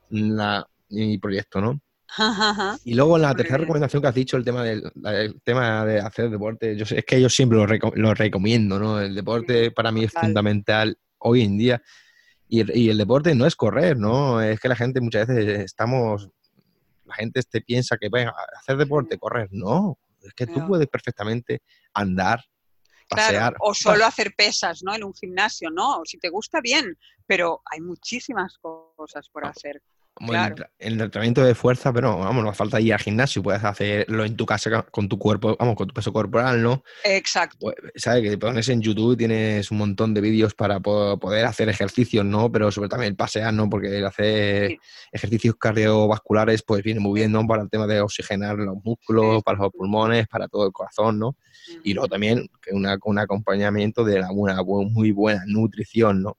la, 0.10 0.67
mi 0.89 1.17
proyecto, 1.17 1.62
¿no? 1.62 1.79
Y 2.84 2.93
luego 2.93 3.17
la 3.17 3.34
tercera 3.34 3.58
recomendación 3.58 4.01
que 4.01 4.08
has 4.08 4.15
dicho, 4.15 4.38
el 4.38 4.45
tema, 4.45 4.63
del, 4.63 4.91
tema 5.43 5.86
de 5.86 5.99
hacer 5.99 6.30
deporte, 6.30 6.75
yo 6.75 6.86
es 6.89 7.06
que 7.06 7.21
yo 7.21 7.30
siempre 7.30 7.58
lo, 7.58 8.13
recomiendo, 8.13 8.80
¿no? 8.80 8.99
El 8.99 9.15
deporte 9.15 9.71
para 9.71 9.91
mí 9.91 10.04
es 10.06 10.12
fundamental 10.12 10.97
hoy 11.19 11.41
en 11.41 11.58
día. 11.58 11.82
Y, 12.47 12.89
el 12.89 12.97
deporte 12.97 13.34
no 13.36 13.45
es 13.45 13.56
correr, 13.56 13.97
¿no? 13.97 14.41
Es 14.41 14.60
que 14.60 14.69
la 14.69 14.75
gente 14.75 15.01
muchas 15.01 15.28
veces 15.28 15.60
estamos, 15.60 16.30
la 17.06 17.15
gente 17.15 17.41
te 17.43 17.62
piensa 17.62 17.97
que 17.97 18.10
bueno, 18.10 18.32
hacer 18.60 18.78
deporte, 18.78 19.17
correr, 19.17 19.49
no. 19.51 19.97
Es 20.21 20.34
que 20.34 20.47
tú 20.47 20.65
puedes 20.67 20.88
perfectamente 20.88 21.62
andar, 21.93 22.43
pasear. 23.10 23.56
o 23.60 23.73
solo 23.73 24.06
hacer 24.06 24.34
pesas, 24.36 24.82
¿no? 24.84 24.95
En 24.95 25.04
un 25.04 25.13
gimnasio, 25.13 25.69
¿no? 25.69 26.01
Si 26.06 26.17
te 26.17 26.30
gusta 26.30 26.62
bien, 26.62 26.97
pero 27.28 27.62
hay 27.65 27.82
muchísimas 27.82 28.58
cosas 28.58 29.30
por 29.30 29.45
hacer 29.45 29.82
el, 30.80 31.01
entrenamiento 31.01 31.43
de 31.43 31.56
fuerza, 31.56 31.91
pero 31.91 32.17
vamos, 32.17 32.43
no 32.43 32.49
hace 32.49 32.58
falta 32.58 32.80
ir 32.80 32.93
al 32.93 32.99
gimnasio, 32.99 33.43
puedes 33.43 33.63
hacerlo 33.63 34.23
en 34.23 34.38
tu 34.38 34.45
casa 34.45 34.84
con 34.84 35.10
tu 35.10 35.19
cuerpo, 35.19 35.58
vamos, 35.60 35.75
con 35.75 35.88
tu 35.88 35.93
peso 35.93 36.13
corporal, 36.13 36.62
¿no? 36.62 36.84
Exacto. 37.04 37.58
Pues, 37.60 37.75
Sabes 37.95 38.23
que 38.23 38.30
te 38.30 38.38
pones 38.38 38.69
en 38.69 38.82
YouTube, 38.82 39.17
tienes 39.17 39.69
un 39.71 39.78
montón 39.78 40.13
de 40.13 40.21
vídeos 40.21 40.54
para 40.54 40.80
poder 40.80 41.45
hacer 41.45 41.67
ejercicios, 41.67 42.25
¿no? 42.25 42.49
Pero 42.49 42.71
sobre 42.71 42.88
también 42.88 43.12
el 43.12 43.17
pasear, 43.17 43.54
¿no? 43.54 43.69
Porque 43.69 43.97
el 43.97 44.06
hacer 44.06 44.78
ejercicios 45.12 45.56
cardiovasculares, 45.56 46.63
pues 46.63 46.82
viene 46.82 47.01
muy 47.01 47.19
bien, 47.19 47.32
¿no? 47.32 47.45
Para 47.45 47.63
el 47.63 47.69
tema 47.69 47.86
de 47.86 47.99
oxigenar 47.99 48.56
los 48.56 48.78
músculos, 48.84 49.43
para 49.43 49.58
los 49.58 49.71
pulmones, 49.71 50.28
para 50.28 50.47
todo 50.47 50.65
el 50.65 50.71
corazón, 50.71 51.19
¿no? 51.19 51.36
Y 51.84 51.93
luego 51.93 52.08
también 52.08 52.49
una, 52.71 52.97
un 53.04 53.19
acompañamiento 53.19 54.06
de 54.06 54.23
una 54.32 54.63
muy 54.63 55.12
buena 55.12 55.43
nutrición, 55.45 56.21
¿no? 56.21 56.38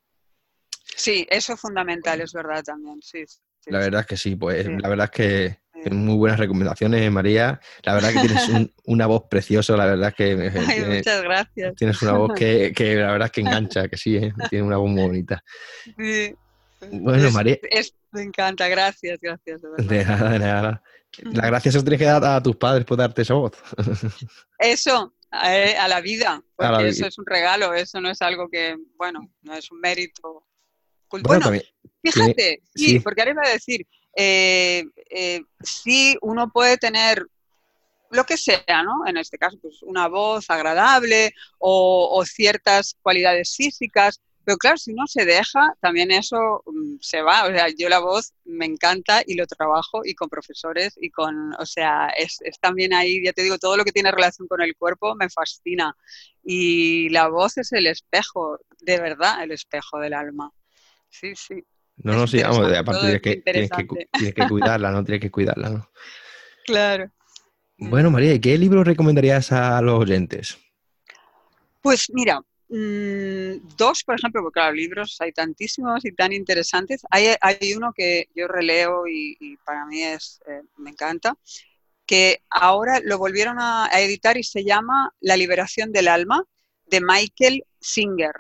Sí, 0.97 1.27
eso 1.29 1.53
es 1.53 1.61
fundamental, 1.61 2.23
es 2.23 2.33
verdad 2.33 2.63
también, 2.63 3.03
sí 3.03 3.25
la 3.67 3.79
verdad 3.79 4.01
es 4.03 4.07
que 4.07 4.17
sí, 4.17 4.37
pues 4.37 4.67
la 4.67 4.89
verdad 4.89 5.05
es 5.05 5.11
que 5.11 5.67
muy 5.95 6.17
buenas 6.17 6.39
recomendaciones, 6.39 7.11
María. 7.11 7.61
La 7.83 7.95
verdad 7.95 8.13
que 8.13 8.21
tienes 8.21 8.49
una 8.85 9.07
voz 9.07 9.25
preciosa, 9.29 9.77
la 9.77 9.87
verdad 9.87 10.09
es 10.09 10.15
que... 10.15 10.37
muchas 10.37 11.23
gracias. 11.23 11.75
Tienes 11.77 12.03
una 12.03 12.13
voz 12.13 12.33
que, 12.37 12.73
la 12.97 13.13
verdad 13.13 13.27
es 13.27 13.33
que 13.33 13.41
engancha, 13.41 13.89
que 13.89 13.97
sí, 13.97 14.17
¿eh? 14.17 14.33
tiene 14.51 14.65
una 14.65 14.77
voz 14.79 14.91
muy 14.91 15.03
bonita. 15.03 15.43
Sí. 15.85 16.35
Bueno, 16.91 17.31
María... 17.31 17.59
me 18.11 18.23
encanta, 18.23 18.69
gracias, 18.69 19.19
gracias. 19.21 19.61
De, 19.79 20.05
nada, 20.05 20.31
de 20.31 20.39
nada. 20.39 20.83
La 21.33 21.47
gracia 21.47 21.73
se 21.73 21.81
tienes 21.81 21.99
que 21.99 22.05
dar 22.05 22.23
a 22.25 22.43
tus 22.43 22.57
padres 22.57 22.85
por 22.85 22.99
darte 22.99 23.23
esa 23.23 23.35
voz. 23.35 23.53
Eso, 24.59 25.15
a, 25.31 25.89
la 25.89 26.01
vida, 26.01 26.43
porque 26.57 26.89
eso 26.89 27.07
es 27.07 27.19
un 27.19 27.25
regalo, 27.27 27.73
eso 27.73 28.01
no 28.01 28.11
es 28.11 28.21
algo 28.21 28.49
que, 28.51 28.77
bueno, 28.97 29.31
no 29.43 29.55
es 29.55 29.71
un 29.71 29.81
mérito 29.81 30.46
bueno, 31.11 31.51
fíjate, 32.03 32.63
sí, 32.75 33.01
porque 33.01 33.21
ahora 33.23 33.33
iba 33.33 33.43
a 33.45 33.53
decir, 33.53 33.87
eh, 34.17 34.85
eh, 35.11 35.43
sí, 35.63 36.17
uno 36.23 36.51
puede 36.51 36.79
tener 36.79 37.27
lo 38.11 38.25
que 38.25 38.37
sea, 38.37 38.83
¿no? 38.83 39.07
En 39.07 39.17
este 39.19 39.39
caso, 39.39 39.59
pues 39.61 39.83
una 39.83 40.09
voz 40.09 40.49
agradable 40.51 41.35
o, 41.59 42.25
ciertas 42.25 42.97
cualidades 43.03 43.55
físicas, 43.55 44.21
pero 44.45 44.59
claro, 44.59 44.77
si 44.79 44.93
uno 44.93 45.07
se 45.09 45.25
deja, 45.25 45.75
también 45.81 46.13
eso 46.13 46.63
mm, 46.67 46.97
se 47.01 47.21
va. 47.21 47.47
O 47.47 47.49
sea, 47.49 47.67
yo 47.77 47.89
la 47.89 47.99
voz 47.99 48.33
me 48.45 48.65
encanta 48.65 49.23
y 49.27 49.35
lo 49.35 49.47
trabajo 49.47 50.03
y 50.05 50.15
con 50.15 50.29
profesores 50.29 50.95
y 51.01 51.11
con, 51.11 51.53
o 51.59 51.67
sea, 51.67 52.09
es, 52.17 52.39
es, 52.43 52.59
también 52.61 52.95
ahí, 52.95 53.25
ya 53.25 53.33
te 53.33 53.43
digo, 53.43 53.59
todo 53.59 53.77
lo 53.77 53.85
que 53.85 53.93
tiene 53.93 54.13
relación 54.13 54.47
con 54.49 54.63
el 54.63 54.77
cuerpo 54.77 55.15
me 55.17 55.29
fascina. 55.29 55.97
Y 56.45 57.09
la 57.11 57.29
voz 57.29 57.59
es 57.59 57.73
el 57.73 57.87
espejo, 57.89 58.61
de 58.81 59.01
verdad, 59.01 59.43
el 59.43 59.51
espejo 59.51 59.99
del 59.99 60.15
alma 60.15 60.53
sí, 61.21 61.35
sí. 61.35 61.65
No, 61.99 62.13
no, 62.13 62.27
sí, 62.27 62.43
vamos, 62.43 62.73
aparte 62.73 63.01
tienes 63.01 63.23
que, 63.23 63.37
tienes 63.37 63.71
que, 63.71 64.35
que, 64.35 64.49
cuidarla, 64.49 64.91
¿no? 64.91 65.03
Tienes 65.05 65.21
que 65.21 65.31
cuidarla, 65.31 65.71
¿no? 65.71 65.91
Claro. 66.67 67.13
Bueno, 67.79 68.11
María, 68.11 68.35
¿y 68.35 68.41
qué 68.41 68.59
libro 68.59 68.83
recomendarías 68.83 69.53
a 69.53 69.81
los 69.81 70.01
oyentes? 70.01 70.59
Pues 71.81 72.11
mira, 72.13 72.41
mm, 72.69 73.69
dos, 73.77 74.03
por 74.03 74.17
ejemplo, 74.17 74.43
porque 74.43 74.55
claro, 74.55 74.75
libros 74.75 75.17
hay 75.21 75.31
tantísimos 75.31 76.05
y 76.05 76.11
tan 76.11 76.33
interesantes. 76.33 77.03
Hay, 77.09 77.29
hay 77.41 77.75
uno 77.75 77.93
que 77.95 78.29
yo 78.35 78.49
releo 78.49 79.07
y, 79.07 79.57
para 79.65 79.87
mí 79.87 80.03
es, 80.03 80.41
eh, 80.49 80.63
me 80.79 80.91
encanta, 80.91 81.37
que 82.05 82.43
ahora 82.51 82.99
lo 83.05 83.17
volvieron 83.17 83.59
a 83.61 83.89
editar 83.95 84.37
y 84.37 84.43
se 84.43 84.65
llama 84.65 85.15
La 85.21 85.37
liberación 85.37 85.93
del 85.93 86.09
alma, 86.09 86.45
de 86.87 87.01
Michael 87.01 87.65
Singer. 87.81 88.33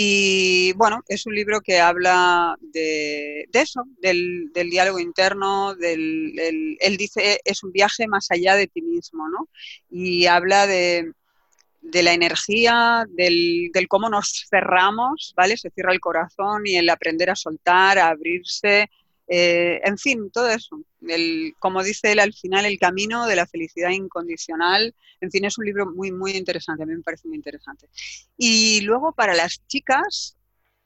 Y 0.00 0.74
bueno, 0.74 1.02
es 1.08 1.26
un 1.26 1.34
libro 1.34 1.60
que 1.60 1.80
habla 1.80 2.56
de, 2.60 3.48
eso, 3.52 3.82
del, 4.00 4.52
diálogo 4.54 5.00
interno, 5.00 5.74
del, 5.74 6.78
él 6.78 6.96
dice 6.96 7.40
es 7.44 7.64
un 7.64 7.72
viaje 7.72 8.06
más 8.06 8.30
allá 8.30 8.54
de 8.54 8.68
ti 8.68 8.80
mismo, 8.80 9.28
¿no? 9.28 9.48
Y 9.90 10.26
habla 10.26 10.68
de, 10.68 11.12
la 11.82 12.12
energía, 12.12 13.06
del, 13.08 13.70
del, 13.72 13.88
cómo 13.88 14.08
nos 14.08 14.46
cerramos, 14.48 15.34
¿vale? 15.36 15.56
Se 15.56 15.70
cierra 15.70 15.92
el 15.92 15.98
corazón 15.98 16.64
y 16.64 16.76
el 16.76 16.88
aprender 16.90 17.30
a 17.30 17.34
soltar, 17.34 17.98
a 17.98 18.10
abrirse, 18.10 18.88
eh, 19.28 19.80
en 19.84 19.98
fin, 19.98 20.30
todo 20.30 20.48
eso. 20.48 20.80
El, 21.06 21.54
como 21.58 21.82
dice 21.82 22.12
él 22.12 22.20
al 22.20 22.32
final, 22.32 22.64
el 22.64 22.78
camino 22.78 23.26
de 23.26 23.36
la 23.36 23.46
felicidad 23.46 23.90
incondicional. 23.90 24.94
En 25.20 25.30
fin, 25.30 25.44
es 25.44 25.58
un 25.58 25.66
libro 25.66 25.86
muy, 25.86 26.10
muy 26.12 26.32
interesante, 26.32 26.82
a 26.82 26.86
mí 26.86 26.94
me 26.94 27.02
parece 27.02 27.28
muy 27.28 27.36
interesante. 27.36 27.88
Y 28.36 28.80
luego 28.82 29.12
para 29.12 29.34
las 29.34 29.66
chicas, 29.66 30.36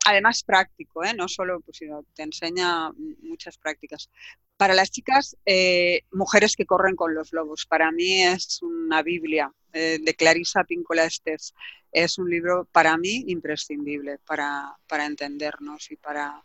además 0.05 0.43
práctico, 0.43 1.05
¿eh? 1.05 1.15
no 1.15 1.29
solo, 1.29 1.61
pues 1.61 1.81
te 2.15 2.23
enseña 2.23 2.91
muchas 3.23 3.57
prácticas. 3.59 4.11
Para 4.57 4.75
las 4.75 4.91
chicas, 4.91 5.37
eh, 5.47 6.03
mujeres 6.11 6.57
que 6.57 6.67
corren 6.67 6.97
con 6.97 7.15
los 7.15 7.33
lobos, 7.33 7.67
para 7.67 7.91
mí 7.93 8.23
es 8.23 8.61
una 8.63 9.03
Biblia. 9.03 9.53
eh, 9.73 9.99
de 10.03 10.15
Clarissa 10.15 10.65
Pincola 10.65 11.05
Estés 11.05 11.55
es 11.93 12.19
un 12.19 12.29
libro 12.31 12.67
para 12.73 12.97
mí 12.97 13.25
imprescindible 13.29 14.19
para, 14.27 14.77
para 14.87 15.07
entendernos 15.07 15.91
y 15.91 15.97
para 15.97 16.43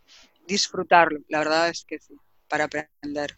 disfrutarlo. 0.47 1.19
La 1.29 1.39
verdad 1.39 1.69
es 1.69 1.85
que 1.85 1.99
sí, 1.99 2.15
para 2.47 2.65
aprender. 2.65 3.37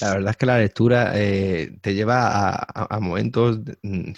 La 0.00 0.14
verdad 0.14 0.30
es 0.30 0.36
que 0.36 0.46
la 0.46 0.58
lectura 0.58 1.12
eh, 1.14 1.76
te 1.80 1.94
lleva 1.94 2.54
a, 2.54 2.98
momentos. 2.98 3.60
Mm, 3.82 4.12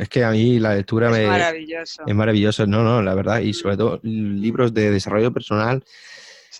es 0.00 0.08
que 0.08 0.24
a 0.24 0.30
mí 0.30 0.58
la 0.58 0.74
lectura 0.74 1.08
es 1.08 1.18
me. 1.18 1.26
Maravilloso. 1.26 2.02
Es 2.06 2.14
maravilloso. 2.14 2.66
No, 2.66 2.82
no, 2.82 3.00
la 3.00 3.14
verdad. 3.14 3.38
Y 3.40 3.54
sobre 3.54 3.76
todo 3.76 4.00
libros 4.02 4.74
de 4.74 4.90
desarrollo 4.90 5.32
personal. 5.32 5.82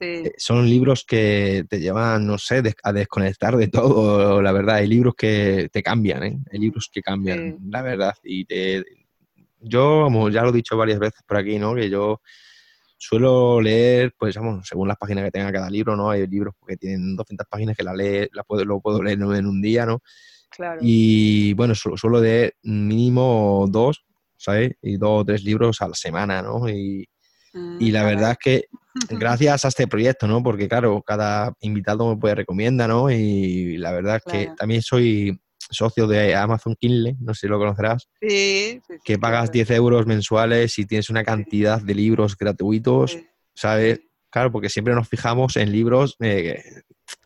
Eh, 0.00 0.32
son 0.38 0.68
libros 0.68 1.04
que 1.04 1.66
te 1.68 1.78
llevan, 1.78 2.26
no 2.26 2.36
sé, 2.38 2.62
a 2.82 2.92
desconectar 2.92 3.56
de 3.56 3.68
todo, 3.68 4.40
la 4.40 4.52
verdad. 4.52 4.76
Hay 4.76 4.86
libros 4.86 5.14
que 5.14 5.68
te 5.70 5.82
cambian, 5.82 6.22
¿eh? 6.24 6.38
Hay 6.52 6.58
libros 6.58 6.90
que 6.92 7.02
cambian, 7.02 7.58
la 7.68 7.82
verdad. 7.82 8.14
Y 8.22 8.44
te. 8.44 8.84
Yo, 9.60 10.02
como 10.04 10.28
ya 10.30 10.42
lo 10.42 10.50
he 10.50 10.52
dicho 10.52 10.76
varias 10.76 10.98
veces 10.98 11.22
por 11.26 11.38
aquí, 11.38 11.58
¿no? 11.58 11.74
Que 11.74 11.88
yo 11.88 12.20
suelo 12.96 13.60
leer, 13.60 14.14
pues 14.18 14.36
vamos, 14.36 14.66
según 14.66 14.88
las 14.88 14.96
páginas 14.96 15.24
que 15.24 15.30
tenga 15.30 15.52
cada 15.52 15.70
libro, 15.70 15.96
¿no? 15.96 16.10
Hay 16.10 16.26
libros 16.26 16.54
que 16.66 16.76
tienen 16.76 17.16
200 17.16 17.46
páginas 17.48 17.76
que 17.76 17.84
la 17.84 17.94
lee, 17.94 18.28
la 18.32 18.42
puedo, 18.44 18.64
lo 18.64 18.80
puedo 18.80 19.02
leer 19.02 19.18
en 19.20 19.46
un 19.46 19.60
día, 19.60 19.86
¿no? 19.86 20.00
Claro. 20.50 20.80
Y 20.82 21.52
bueno, 21.54 21.74
suelo, 21.74 22.20
leer 22.20 22.54
mínimo 22.62 23.66
dos, 23.68 24.04
¿sabes? 24.36 24.72
Y 24.82 24.96
dos 24.96 25.22
o 25.22 25.24
tres 25.24 25.42
libros 25.42 25.80
a 25.82 25.88
la 25.88 25.94
semana, 25.94 26.42
¿no? 26.42 26.68
Y, 26.68 27.08
mm, 27.52 27.78
y 27.80 27.90
la 27.90 28.04
verdad 28.04 28.32
es 28.32 28.38
que 28.38 28.64
gracias 29.10 29.64
a 29.64 29.68
este 29.68 29.88
proyecto, 29.88 30.28
¿no? 30.28 30.42
Porque 30.42 30.68
claro, 30.68 31.02
cada 31.02 31.52
invitado 31.60 32.08
me 32.08 32.20
puede 32.20 32.36
recomienda, 32.36 32.86
¿no? 32.86 33.10
Y 33.10 33.76
la 33.78 33.92
verdad 33.92 34.22
es 34.24 34.32
que 34.32 34.50
también 34.56 34.82
soy 34.82 35.40
socio 35.70 36.06
de 36.06 36.34
Amazon 36.34 36.76
Kindle, 36.78 37.16
no 37.20 37.34
sé 37.34 37.42
si 37.42 37.46
lo 37.48 37.58
conocerás, 37.58 38.08
sí, 38.20 38.80
que 39.04 39.18
pagas 39.18 39.50
10 39.50 39.70
euros 39.70 40.06
mensuales 40.06 40.78
y 40.78 40.86
tienes 40.86 41.10
una 41.10 41.24
cantidad 41.24 41.80
de 41.80 41.94
libros 41.94 42.36
gratuitos, 42.36 43.18
¿sabes? 43.54 44.00
Claro, 44.30 44.50
porque 44.50 44.68
siempre 44.68 44.94
nos 44.94 45.08
fijamos 45.08 45.56
en 45.56 45.70
libros 45.70 46.16
eh, 46.20 46.62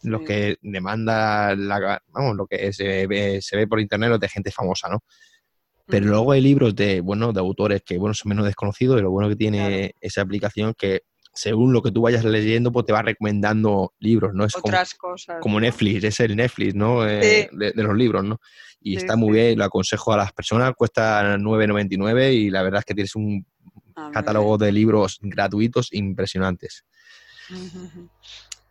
los 0.03 0.23
que 0.23 0.57
demanda, 0.61 1.55
la, 1.57 2.03
vamos, 2.09 2.37
lo 2.37 2.47
que 2.47 2.73
se 2.73 3.07
ve, 3.07 3.41
se 3.41 3.57
ve 3.57 3.67
por 3.67 3.81
internet 3.81 4.21
de 4.21 4.29
gente 4.29 4.51
famosa, 4.51 4.89
¿no? 4.89 5.03
Pero 5.87 6.07
luego 6.07 6.33
hay 6.33 6.43
libros 6.43 6.77
de, 6.77 7.01
bueno, 7.01 7.33
de 7.33 7.41
autores 7.41 7.83
que, 7.83 7.97
bueno, 7.97 8.13
son 8.13 8.29
menos 8.29 8.45
desconocidos 8.45 8.99
y 8.99 9.03
lo 9.03 9.11
bueno 9.11 9.31
que 9.31 9.37
tiene 9.37 9.95
esa 10.03 10.21
aplicación 10.21 10.75
que 10.77 11.05
según 11.33 11.73
lo 11.73 11.83
que 11.83 11.91
tú 11.91 12.03
vayas 12.03 12.25
leyendo, 12.25 12.73
pues 12.73 12.87
te 12.87 12.93
va 12.93 13.03
recomendando 13.03 13.95
libros, 13.99 14.35
¿no? 14.35 14.45
Es 14.45 14.57
Otras 14.57 14.95
como, 14.95 15.13
cosas. 15.13 15.37
Como 15.41 15.61
Netflix, 15.61 16.05
es 16.05 16.21
el 16.21 16.37
Netflix, 16.37 16.75
¿no? 16.75 17.09
Eh, 17.09 17.49
de, 17.53 17.73
los 17.75 17.97
libros, 17.97 18.25
¿no? 18.25 18.41
Y 18.81 18.97
está 18.97 19.17
muy 19.17 19.33
bien, 19.33 19.59
lo 19.59 19.65
aconsejo 19.65 20.13
a 20.13 20.17
las 20.17 20.33
personas, 20.33 20.73
cuesta 20.77 21.37
9,99 21.37 22.33
y 22.33 22.51
la 22.51 22.63
verdad 22.63 22.81
es 22.81 22.85
que 22.85 22.95
tienes 22.95 23.15
un 23.17 23.45
ah, 23.97 24.11
catálogo 24.13 24.57
de 24.57 24.73
libros 24.73 25.19
gratuitos 25.21 25.93
impresionantes. 25.93 26.85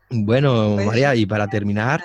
Bueno, 0.10 0.74
pues 0.76 0.86
María, 0.86 1.16
y 1.16 1.26
para 1.26 1.48
terminar, 1.48 2.04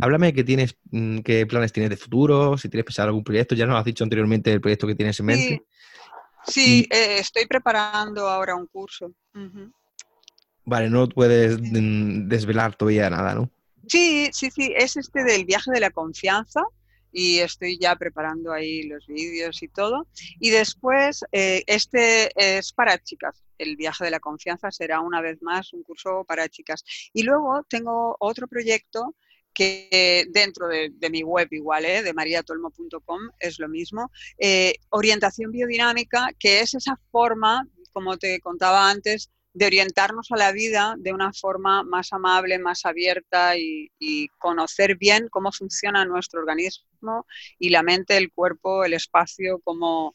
háblame 0.00 0.32
qué 0.32 0.44
tienes, 0.44 0.76
mm, 0.90 1.18
qué 1.18 1.46
planes 1.46 1.72
tienes 1.72 1.90
de 1.90 1.96
futuro, 1.96 2.56
si 2.56 2.68
tienes 2.68 2.84
pensado 2.84 3.08
algún 3.08 3.24
proyecto, 3.24 3.54
ya 3.54 3.66
nos 3.66 3.78
has 3.78 3.84
dicho 3.84 4.04
anteriormente 4.04 4.52
el 4.52 4.60
proyecto 4.60 4.86
que 4.86 4.94
tienes 4.94 5.18
en 5.20 5.26
mente. 5.26 5.62
Sí, 6.48 6.86
eh, 6.90 7.18
estoy 7.18 7.46
preparando 7.46 8.28
ahora 8.28 8.56
un 8.56 8.66
curso. 8.66 9.12
Vale, 10.64 10.90
no 10.90 11.08
puedes 11.08 11.58
desvelar 11.60 12.74
todavía 12.74 13.10
nada, 13.10 13.34
¿no? 13.34 13.50
Sí, 13.86 14.28
sí, 14.32 14.50
sí, 14.50 14.72
es 14.76 14.96
este 14.96 15.24
del 15.24 15.44
viaje 15.44 15.70
de 15.70 15.80
la 15.80 15.90
confianza 15.90 16.62
y 17.10 17.38
estoy 17.38 17.78
ya 17.78 17.96
preparando 17.96 18.52
ahí 18.52 18.82
los 18.82 19.06
vídeos 19.06 19.62
y 19.62 19.68
todo. 19.68 20.06
Y 20.38 20.50
después, 20.50 21.24
eh, 21.32 21.62
este 21.66 22.30
es 22.36 22.72
para 22.72 22.98
chicas. 22.98 23.42
El 23.56 23.76
viaje 23.76 24.04
de 24.04 24.10
la 24.10 24.20
confianza 24.20 24.70
será 24.70 25.00
una 25.00 25.20
vez 25.20 25.42
más 25.42 25.72
un 25.72 25.82
curso 25.82 26.24
para 26.26 26.48
chicas. 26.48 26.84
Y 27.12 27.22
luego 27.22 27.64
tengo 27.68 28.16
otro 28.20 28.46
proyecto 28.46 29.14
que 29.58 30.24
dentro 30.30 30.68
de, 30.68 31.10
mi 31.10 31.24
web 31.24 31.48
igual, 31.50 31.84
¿eh? 31.84 32.04
de 32.04 32.14
mariatolmo.com, 32.14 33.20
es 33.40 33.58
lo 33.58 33.68
mismo, 33.68 34.12
eh, 34.38 34.74
orientación 34.90 35.50
biodinámica, 35.50 36.28
que 36.38 36.60
es 36.60 36.74
esa 36.74 36.96
forma, 37.10 37.66
como 37.92 38.16
te 38.16 38.38
contaba 38.38 38.88
antes, 38.88 39.32
de 39.52 39.66
orientarnos 39.66 40.30
a 40.30 40.36
la 40.36 40.52
vida 40.52 40.94
de 40.96 41.12
una 41.12 41.32
forma 41.32 41.82
más 41.82 42.12
amable, 42.12 42.60
más 42.60 42.86
abierta 42.86 43.56
y, 43.56 43.90
y, 43.98 44.28
conocer 44.38 44.96
bien 44.96 45.26
cómo 45.28 45.50
funciona 45.50 46.04
nuestro 46.04 46.38
organismo 46.38 47.26
y 47.58 47.70
la 47.70 47.82
mente, 47.82 48.16
el 48.16 48.30
cuerpo, 48.30 48.84
el 48.84 48.92
espacio, 48.92 49.60
cómo, 49.64 50.14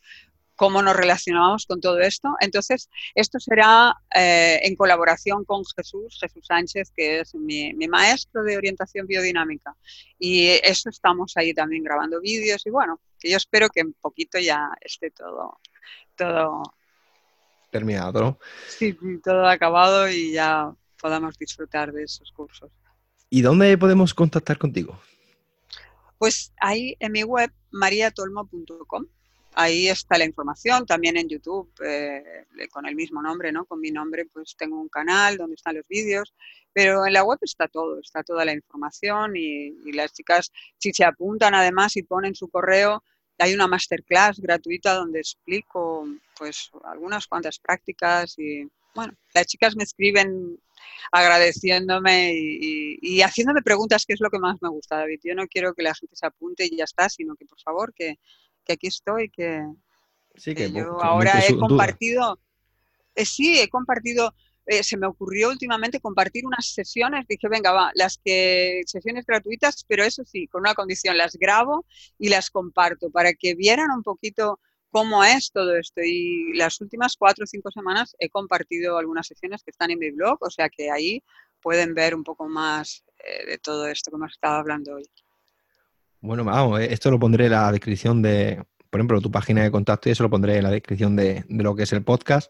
cómo 0.56 0.82
nos 0.82 0.96
relacionamos 0.96 1.66
con 1.66 1.82
todo 1.82 2.00
esto. 2.00 2.36
Entonces, 2.40 2.90
esto 3.16 3.40
será 3.40 3.96
eh, 4.14 4.60
en 4.64 4.76
colaboración 4.76 5.46
con 5.46 5.64
Jesús, 5.76 6.18
Jesús 6.20 6.46
Sánchez, 6.46 6.92
que 6.96 7.22
es 7.22 7.34
mi, 7.36 7.74
maestro 7.88 8.44
de 8.44 8.58
orientación 8.58 9.08
biodinámica. 9.08 9.76
Y 10.20 10.48
eso 10.64 10.90
estamos 10.90 11.34
ahí 11.36 11.54
también 11.54 11.84
grabando 11.84 12.22
vídeos 12.22 12.66
y 12.66 12.70
bueno, 12.70 13.00
que 13.20 13.30
yo 13.30 13.38
espero 13.38 13.70
que 13.70 13.82
en 13.82 13.94
poquito 13.94 14.40
ya 14.40 14.70
esté 14.82 15.12
todo, 15.12 15.60
todo 16.16 16.64
terminado, 17.70 18.22
¿no? 18.22 18.40
Sí, 18.68 18.98
todo 19.24 19.48
acabado 19.48 20.10
y 20.10 20.32
ya 20.34 20.74
podamos 21.00 21.38
disfrutar 21.38 21.92
de 21.92 22.04
esos 22.04 22.32
cursos. 22.32 22.72
¿Y 23.30 23.42
dónde 23.42 23.78
podemos 23.78 24.14
contactar 24.14 24.58
contigo? 24.58 25.00
Pues 26.20 26.54
ahí 26.62 26.96
en 27.00 27.12
mi 27.12 27.24
web, 27.24 27.52
mariatolmo.com 27.72 29.06
ahí 29.56 29.88
está 29.88 30.18
la 30.18 30.26
información, 30.26 30.86
también 30.86 31.18
en 31.18 31.28
YouTube 31.28 31.72
eh, 31.84 32.46
con 32.72 32.86
el 32.86 32.96
mismo 32.96 33.22
nombre, 33.22 33.52
¿no? 33.52 33.66
Con 33.66 33.80
mi 33.80 33.92
nombre 33.92 34.26
pues 34.26 34.56
tengo 34.58 34.80
un 34.80 34.90
canal 34.90 35.38
donde 35.38 35.56
están 35.56 35.76
los 35.76 35.88
vídeos, 35.88 36.34
pero 36.72 37.06
en 37.06 37.14
la 37.14 37.24
web 37.24 37.40
está 37.42 37.68
todo, 37.68 38.00
está 38.00 38.24
toda 38.24 38.46
la 38.46 38.54
información 38.54 39.36
y, 39.36 39.92
las 39.94 40.14
chicas 40.14 40.52
si 40.78 40.92
se 40.92 41.06
apuntan 41.06 41.54
además 41.54 41.96
y 41.98 42.04
ponen 42.04 42.36
su 42.36 42.50
correo, 42.50 43.04
hay 43.38 43.54
una 43.54 43.68
masterclass 43.68 44.40
gratuita 44.40 44.96
donde 44.96 45.20
explico 45.20 46.08
pues 46.38 46.72
algunas 46.86 47.28
cuantas 47.28 47.60
prácticas 47.60 48.38
y 48.38 48.68
bueno, 48.96 49.14
las 49.34 49.48
chicas 49.48 49.76
me 49.76 49.84
escriben 49.84 50.60
agradeciéndome 51.12 52.34
y, 52.36 53.00
y, 53.02 53.22
haciéndome 53.22 53.62
preguntas, 53.62 54.06
que 54.06 54.14
es 54.14 54.20
lo 54.20 54.30
que 54.30 54.38
más 54.38 54.62
me 54.62 54.70
gusta, 54.70 54.98
David. 54.98 55.20
Yo 55.24 55.34
no 55.34 55.48
quiero 55.48 55.74
que 55.74 55.82
la 55.82 55.96
gente 55.96 56.16
se 56.16 56.26
apunte 56.26 56.66
y 56.66 56.78
ya 56.78 56.84
está, 56.84 57.10
sino 57.10 57.36
que 57.36 57.46
por 57.46 57.60
favor 57.60 57.94
que, 57.94 58.20
que 58.64 58.74
aquí 58.74 58.88
estoy, 58.88 59.30
que, 59.30 59.66
sí, 60.36 60.54
que, 60.56 60.72
yo 60.72 61.02
ahora 61.02 61.44
he 61.48 61.58
compartido, 61.58 62.40
eh, 63.16 63.26
sí, 63.26 63.60
he 63.60 63.70
compartido, 63.70 64.34
eh, 64.66 64.84
se 64.84 64.98
me 64.98 65.08
ocurrió 65.08 65.50
últimamente 65.50 66.00
compartir 66.00 66.46
unas 66.46 66.74
sesiones, 66.74 67.26
dije, 67.28 67.48
venga, 67.50 67.72
va, 67.72 67.92
las 67.96 68.18
que, 68.18 68.82
sesiones 68.86 69.26
gratuitas, 69.26 69.86
pero 69.88 70.04
eso 70.04 70.24
sí, 70.26 70.48
con 70.48 70.62
una 70.62 70.74
condición, 70.74 71.18
las 71.18 71.36
grabo 71.36 71.86
y 72.18 72.30
las 72.30 72.50
comparto 72.50 73.10
para 73.12 73.34
que 73.34 73.56
vieran 73.56 73.92
un 73.92 74.04
poquito 74.04 74.60
cómo 74.94 75.24
es 75.24 75.52
todo 75.52 75.76
esto. 75.76 76.02
Y 76.04 76.54
las 76.54 76.80
últimas 76.80 77.18
cuatro 77.18 77.44
o 77.44 77.48
cinco 77.48 77.72
semanas 77.72 78.16
he 78.20 78.30
compartido 78.30 78.98
algunas 78.98 79.28
sesiones 79.28 79.64
que 79.64 79.72
están 79.72 79.92
en 79.92 80.00
mi 80.00 80.12
blog, 80.12 80.38
o 80.42 80.50
sea 80.50 80.70
que 80.70 80.92
ahí 80.92 81.24
pueden 81.62 81.94
ver 81.96 82.14
un 82.14 82.24
poco 82.24 82.48
más 82.48 83.04
eh, 83.18 83.46
de 83.46 83.58
todo 83.58 83.88
esto 83.88 84.12
que 84.12 84.18
hemos 84.18 84.34
estado 84.34 84.56
hablando 84.56 84.96
hoy. 84.96 85.04
Bueno, 86.24 86.46
vamos, 86.46 86.80
eh, 86.80 86.88
esto 86.90 87.12
lo 87.12 87.20
pondré 87.20 87.48
en 87.48 87.52
la 87.52 87.70
descripción 87.70 88.22
de, 88.22 88.64
por 88.90 89.02
ejemplo, 89.02 89.20
tu 89.20 89.30
página 89.30 89.62
de 89.62 89.72
contacto 89.72 90.08
y 90.08 90.14
eso 90.14 90.24
lo 90.24 90.30
pondré 90.30 90.56
en 90.56 90.64
la 90.64 90.72
descripción 90.72 91.18
de, 91.18 91.44
lo 91.50 91.76
que 91.76 91.84
es 91.84 91.92
el 91.92 92.02
podcast. 92.02 92.50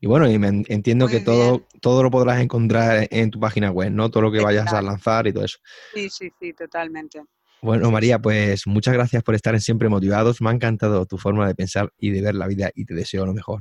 Y 0.00 0.06
bueno, 0.06 0.26
y 0.30 0.38
me, 0.38 0.64
entiendo 0.68 1.06
que 1.06 1.20
todo, 1.20 1.66
todo 1.82 2.02
lo 2.02 2.10
podrás 2.10 2.40
encontrar 2.40 3.08
en 3.10 3.30
tu 3.30 3.38
página 3.38 3.70
web, 3.70 3.90
¿no? 3.90 4.10
Todo 4.10 4.22
lo 4.22 4.32
que 4.32 4.40
vayas 4.40 4.72
a 4.72 4.80
lanzar 4.80 5.26
y 5.26 5.34
todo 5.34 5.44
eso. 5.44 5.58
Sí, 5.92 6.08
sí, 6.08 6.30
sí, 6.40 6.54
totalmente. 6.54 7.20
Bueno, 7.60 7.90
María, 7.90 8.18
pues 8.18 8.66
muchas 8.66 8.94
gracias 8.94 9.22
por 9.22 9.34
estar 9.34 9.52
en 9.52 9.60
Siempre 9.60 9.90
Motivados. 9.90 10.40
Me 10.40 10.48
ha 10.48 10.54
encantado 10.54 11.04
tu 11.04 11.18
forma 11.18 11.46
de 11.46 11.54
pensar 11.54 11.92
y 11.98 12.12
de 12.12 12.22
ver 12.22 12.34
la 12.34 12.46
vida 12.46 12.70
y 12.74 12.86
te 12.86 12.94
deseo 12.94 13.26
lo 13.26 13.34
mejor. 13.34 13.60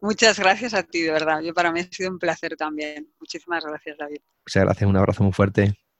Muchas 0.00 0.38
gracias 0.38 0.72
a 0.72 0.82
ti, 0.82 1.02
de 1.02 1.12
verdad. 1.12 1.42
Yo 1.42 1.52
para 1.52 1.72
mí 1.72 1.80
ha 1.80 1.88
sido 1.92 2.10
un 2.10 2.18
placer 2.18 2.56
también. 2.56 3.06
Muchísimas 3.20 3.62
gracias, 3.66 3.98
David. 3.98 4.20
Muchas 4.46 4.64
gracias, 4.64 4.88
un 4.88 4.96
abrazo 4.96 5.24
muy 5.24 5.34
fuerte. 5.34 5.76